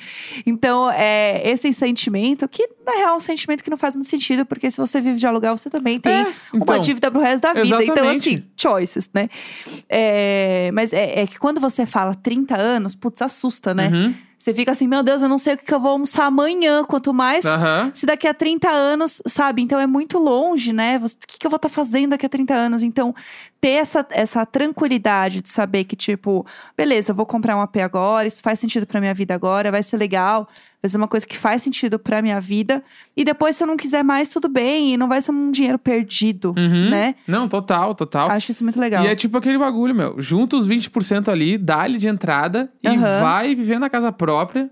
Então, 0.47 0.91
é, 0.91 1.49
esse 1.49 1.73
sentimento, 1.73 2.49
que 2.49 2.69
na 2.87 2.93
real 2.93 3.15
é 3.15 3.17
um 3.17 3.21
sentimento 3.21 3.65
que 3.65 3.71
não 3.71 3.77
faz 3.77 3.95
muito 3.95 4.09
sentido, 4.09 4.47
porque 4.47 4.71
se 4.71 4.79
você 4.79 5.01
vive 5.01 5.19
de 5.19 5.27
aluguel, 5.27 5.57
você 5.59 5.69
também 5.69 5.99
tem 5.99 6.13
É, 6.13 6.23
uma 6.53 6.63
então, 6.63 6.79
dívida 6.79 7.11
pro 7.11 7.21
resto 7.21 7.43
da 7.43 7.53
vida. 7.53 7.67
Então, 7.67 7.81
exatamente. 7.83 8.29
assim, 8.29 8.45
choices, 8.57 9.11
né? 9.13 9.29
É, 9.89 10.71
mas 10.73 10.93
é, 10.93 11.23
é 11.23 11.27
que 11.27 11.39
quando 11.39 11.61
você 11.61 11.85
fala 11.85 12.15
30 12.15 12.57
anos, 12.57 12.95
putz, 12.95 13.21
assusta, 13.23 13.75
né? 13.75 13.89
Uhum. 13.89 14.15
Você 14.39 14.53
fica 14.53 14.71
assim, 14.73 14.87
meu 14.87 15.03
Deus, 15.03 15.23
eu 15.23 15.29
não 15.29 15.39
sei 15.39 15.55
o 15.55 15.57
que, 15.57 15.65
que 15.65 15.73
eu 15.75 15.81
vou 15.81 15.93
almoçar 15.93 16.27
amanhã, 16.27 16.85
quanto 16.85 17.13
mais. 17.15 17.45
Se 17.95 18.05
daqui 18.07 18.29
a 18.29 18.35
30 18.35 18.69
anos, 18.69 19.23
sabe? 19.27 19.63
Então 19.63 19.81
é 19.81 19.87
muito 19.87 20.19
longe, 20.19 20.73
né? 20.73 20.99
O 20.99 21.27
que, 21.27 21.39
que 21.39 21.47
eu 21.47 21.51
vou 21.51 21.57
estar 21.57 21.69
fazendo 21.71 22.11
daqui 22.11 22.27
a 22.27 22.29
30 22.29 22.55
anos? 22.55 22.83
Então, 22.83 23.15
ter 23.61 23.71
essa, 23.71 24.07
essa 24.11 24.45
tranquilidade 24.45 25.41
de 25.41 25.49
saber 25.49 25.85
que, 25.85 25.97
tipo, 25.97 26.47
beleza, 26.77 27.13
eu 27.13 27.15
vou 27.17 27.25
comprar 27.27 27.57
um 27.57 27.61
AP 27.63 27.77
agora, 27.79 28.29
isso 28.29 28.43
faz 28.43 28.59
sentido 28.61 28.87
pra 28.87 29.01
minha 29.01 29.15
vida 29.15 29.35
agora, 29.35 29.71
vai 29.71 29.83
ser 29.83 29.97
legal, 29.97 30.47
vai 30.83 30.89
ser 30.91 30.99
uma 30.99 31.09
coisa 31.09 31.27
que 31.27 31.37
faz 31.37 31.63
sentido 31.63 31.99
pra 31.99 32.21
minha 32.21 32.41
vida. 32.41 32.85
E 33.17 33.25
depois, 33.25 33.57
se 33.57 33.63
eu 33.65 33.67
não 33.67 33.77
quiser 33.77 34.05
mais, 34.05 34.29
tudo 34.29 34.49
bem, 34.49 34.93
e 34.93 34.97
não 34.97 35.09
vai 35.09 35.21
ser 35.23 35.33
um 35.33 35.51
dinheiro 35.51 35.79
perdido, 35.79 36.55
Uhum. 36.57 36.91
né? 36.91 37.15
Não, 37.27 37.49
total, 37.49 37.95
total. 37.95 38.31
Acho 38.31 38.53
isso 38.53 38.63
muito 38.63 38.79
legal. 38.79 39.03
E 39.05 39.09
é 39.09 39.17
tipo 39.17 39.39
aquele 39.39 39.57
bagulho, 39.59 39.95
meu. 39.95 40.21
Junta 40.21 40.57
os 40.57 40.69
20% 40.69 41.29
ali, 41.31 41.57
dá-lhe 41.57 41.97
de 41.97 42.07
entrada 42.07 42.71
e 42.83 42.89
vai 43.23 43.55
viver 43.55 43.79
na 43.81 43.89
casa 43.89 44.13
própria. 44.13 44.26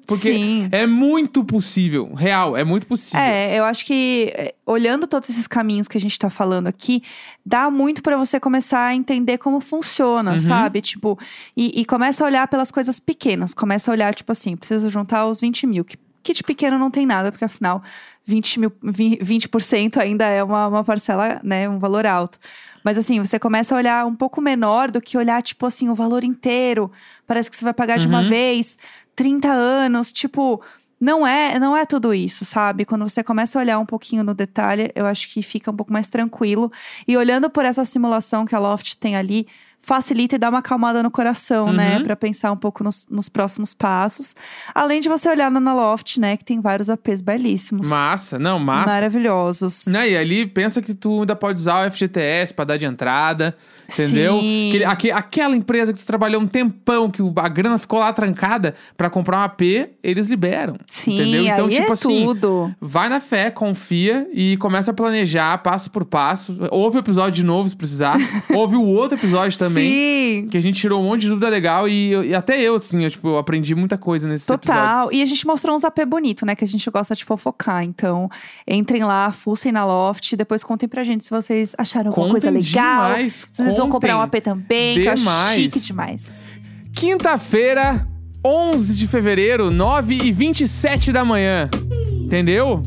Porque 0.07 0.33
Sim. 0.33 0.69
é 0.73 0.87
muito 0.87 1.45
possível. 1.45 2.13
Real, 2.15 2.57
é 2.57 2.65
muito 2.65 2.87
possível. 2.87 3.21
É, 3.25 3.59
eu 3.59 3.65
acho 3.65 3.85
que 3.87 4.33
é, 4.35 4.55
olhando 4.67 5.07
todos 5.07 5.29
esses 5.31 5.47
caminhos 5.47 5.87
que 5.89 5.97
a 5.97 6.01
gente 6.01 6.19
tá 6.19 6.29
falando 6.31 6.67
aqui, 6.67 7.03
dá 7.45 7.71
muito 7.71 8.03
pra 8.03 8.17
você 8.17 8.41
começar 8.41 8.87
a 8.87 8.95
entender 8.95 9.39
como 9.39 9.61
funciona, 9.61 10.33
Uhum. 10.33 10.39
sabe? 10.39 10.81
Tipo, 10.81 11.19
e, 11.57 11.81
e 11.81 11.85
começa 11.85 12.25
a 12.25 12.27
olhar 12.27 12.49
pelas 12.49 12.71
coisas 12.71 12.99
pequenas. 13.01 13.55
Começa 13.55 13.91
a 13.91 13.93
olhar, 13.93 14.15
tipo 14.15 14.33
assim, 14.33 14.57
preciso 14.57 14.89
juntar 14.91 15.27
os 15.27 15.41
20 15.41 15.67
mil. 15.67 15.85
Que, 15.85 16.33
de 16.33 16.43
pequeno 16.43 16.79
não 16.79 16.91
tem 16.91 17.05
nada, 17.05 17.31
porque 17.31 17.45
afinal, 17.45 17.83
20, 18.25 18.59
mil, 18.59 18.73
vi- 18.83 19.19
20% 19.23 19.99
ainda 20.01 20.25
é 20.27 20.43
uma, 20.43 20.69
uma 20.69 20.83
parcela, 20.83 21.39
né? 21.45 21.69
Um 21.69 21.79
valor 21.79 22.07
alto. 22.07 22.39
Mas 22.83 22.97
assim, 22.97 23.19
você 23.21 23.39
começa 23.39 23.75
a 23.75 23.79
olhar 23.79 24.07
um 24.07 24.15
pouco 24.15 24.41
menor 24.41 24.91
do 24.91 25.03
que 25.03 25.19
olhar, 25.19 25.43
tipo 25.43 25.67
assim, 25.67 25.91
o 25.91 25.95
valor 25.95 26.25
inteiro. 26.25 26.91
Parece 27.27 27.51
que 27.51 27.57
você 27.57 27.65
vai 27.65 27.75
pagar 27.75 27.99
de 27.99 28.07
uma 28.09 28.21
Uhum. 28.23 28.29
vez, 28.29 28.79
30 29.15 29.51
anos, 29.53 30.13
tipo. 30.13 30.63
Não 31.01 31.27
é, 31.27 31.59
não 31.59 31.77
é 31.77 31.85
tudo 31.85 32.15
isso, 32.15 32.47
sabe? 32.47 32.87
Quando 32.87 33.07
você 33.07 33.23
começa 33.23 33.59
a 33.59 33.63
olhar 33.63 33.79
um 33.79 33.85
pouquinho 33.85 34.25
no 34.25 34.33
detalhe, 34.33 34.91
eu 34.95 35.05
acho 35.05 35.29
que 35.29 35.43
fica 35.43 35.71
um 35.71 35.77
pouco 35.77 35.93
mais 35.93 36.09
tranquilo. 36.09 36.73
E 37.07 37.15
olhando 37.17 37.51
por 37.51 37.65
essa 37.65 37.85
simulação 37.85 38.47
que 38.47 38.55
a 38.55 38.59
Loft 38.59 38.97
tem 38.97 39.15
ali, 39.15 39.47
facilita 39.85 40.37
e 40.37 40.39
dá 40.39 40.49
uma 40.49 40.61
acalmada 40.61 41.03
no 41.03 41.11
coração, 41.11 41.73
né? 41.73 41.99
Uhum. 41.99 42.05
Pra 42.05 42.17
pensar 42.17 42.51
um 42.51 42.57
pouco 42.57 42.83
nos, 42.83 43.07
nos 43.11 43.29
próximos 43.29 43.75
passos. 43.75 44.35
Além 44.75 45.01
de 45.01 45.09
você 45.09 45.29
olhar 45.29 45.51
na 45.51 45.75
Loft, 45.75 46.17
né? 46.19 46.37
Que 46.37 46.45
tem 46.45 46.61
vários 46.61 46.89
APs 46.89 47.21
belíssimos. 47.21 47.89
Massa, 47.89 48.39
não, 48.39 48.59
massa. 48.59 48.89
Maravilhosos. 48.91 49.87
Né? 49.87 50.11
E 50.11 50.17
ali 50.17 50.47
pensa 50.47 50.81
que 50.81 50.95
tu 50.95 51.21
ainda 51.21 51.37
pode 51.37 51.59
usar 51.59 51.87
o 51.87 51.91
FGTS 51.91 52.55
pra 52.55 52.65
dar 52.65 52.77
de 52.77 52.87
entrada, 52.87 53.57
entendeu? 53.93 54.41
Sim. 54.41 54.69
Aquele- 54.71 54.85
aque- 54.85 55.11
aquela 55.11 55.57
empresa 55.57 55.93
que 55.93 55.99
tu 55.99 56.07
trabalhou 56.07 56.41
um 56.41 56.47
tempão, 56.47 57.11
que 57.11 57.21
a 57.37 57.49
grana 57.49 57.79
ficou 57.79 57.99
lá 58.01 58.13
trancada 58.13 58.75
pra 58.97 59.11
comprar 59.11 59.39
um 59.39 59.43
AP, 59.43 59.63
eles 60.03 60.27
liberam. 60.29 60.77
Sim, 60.89 61.21
entendeu? 61.21 61.45
Então, 61.45 61.67
aí 61.67 61.75
tipo 61.77 61.91
é 61.91 61.93
assim, 61.93 62.25
tudo. 62.25 62.75
vai 62.81 63.09
na 63.09 63.21
fé, 63.21 63.51
confia 63.51 64.27
e 64.33 64.57
começa 64.57 64.91
a 64.93 64.95
planejar 64.95 65.59
passo 65.59 65.91
por 65.91 66.05
passo. 66.05 66.57
Ouve 66.71 66.97
o 66.99 67.01
episódio 67.01 67.33
de 67.33 67.45
novo 67.45 67.69
se 67.69 67.77
precisar. 67.77 68.17
Ouve 68.55 68.77
o 68.77 68.83
outro 68.85 69.19
episódio 69.19 69.59
também. 69.59 69.74
Sim. 69.81 70.49
Que 70.51 70.57
a 70.59 70.61
gente 70.63 70.79
tirou 70.81 71.01
um 71.01 71.05
monte 71.05 71.23
de 71.23 71.29
dúvida 71.29 71.49
legal 71.49 71.89
e, 71.89 72.11
eu- 72.13 72.25
e 72.25 72.35
até 72.35 72.61
eu, 72.61 72.75
assim, 72.77 73.03
eu, 73.05 73.11
tipo, 73.11 73.29
eu 73.29 73.39
aprendi 73.39 73.75
muita 73.75 73.97
coisa 73.99 74.29
nesse 74.29 74.47
Total. 74.47 75.13
E 75.13 75.23
a 75.23 75.27
gente 75.27 75.47
mostrou 75.47 75.75
uns 75.77 75.85
AP 75.85 76.05
bonito, 76.07 76.45
né? 76.47 76.55
Que 76.55 76.65
a 76.65 76.69
gente 76.69 76.89
gosta 76.91 77.15
de 77.15 77.25
fofocar. 77.25 77.83
Então, 77.85 78.29
entrem 78.67 79.05
lá, 79.05 79.31
fuçem 79.33 79.71
na 79.73 79.85
Loft. 79.85 80.33
e 80.33 80.37
Depois 80.37 80.63
contem 80.65 80.89
pra 80.89 81.03
gente 81.05 81.25
se 81.25 81.31
vocês 81.31 81.75
acharam 81.79 82.09
alguma 82.11 82.31
coisa 82.31 82.49
Contem 82.49 82.63
legal. 82.63 83.07
demais, 83.15 83.33
Se 83.53 83.63
vocês 83.63 83.77
vão 83.77 83.89
comprar 83.89 84.17
um 84.17 84.21
AP 84.21 84.41
também, 84.43 85.01
que 85.01 85.07
eu 85.09 85.13
acho 85.13 85.23
demais. 85.23 85.55
chique 85.55 85.81
demais. 85.81 86.49
Quinta-feira, 86.95 88.07
11 88.45 88.95
de 88.95 89.07
fevereiro, 89.07 89.71
9 89.71 90.15
e 90.17 90.33
27 90.33 91.13
da 91.13 91.25
manhã. 91.25 91.69
Entendeu? 92.13 92.81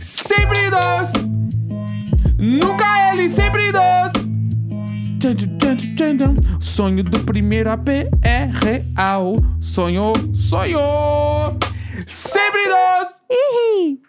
Sempre 0.00 0.66
idoso! 0.66 1.12
Nunca 2.38 3.12
ele, 3.12 3.28
sempre 3.28 3.68
idoso! 3.68 4.25
Tchan. 5.18 6.36
Sonho 6.60 7.02
do 7.02 7.24
primeiro 7.24 7.70
AP 7.70 7.88
é 8.22 8.44
real. 8.52 9.36
Sonho, 9.60 10.12
sonho! 10.34 10.78
Sempre! 12.06 12.60
Ih! 13.30 14.05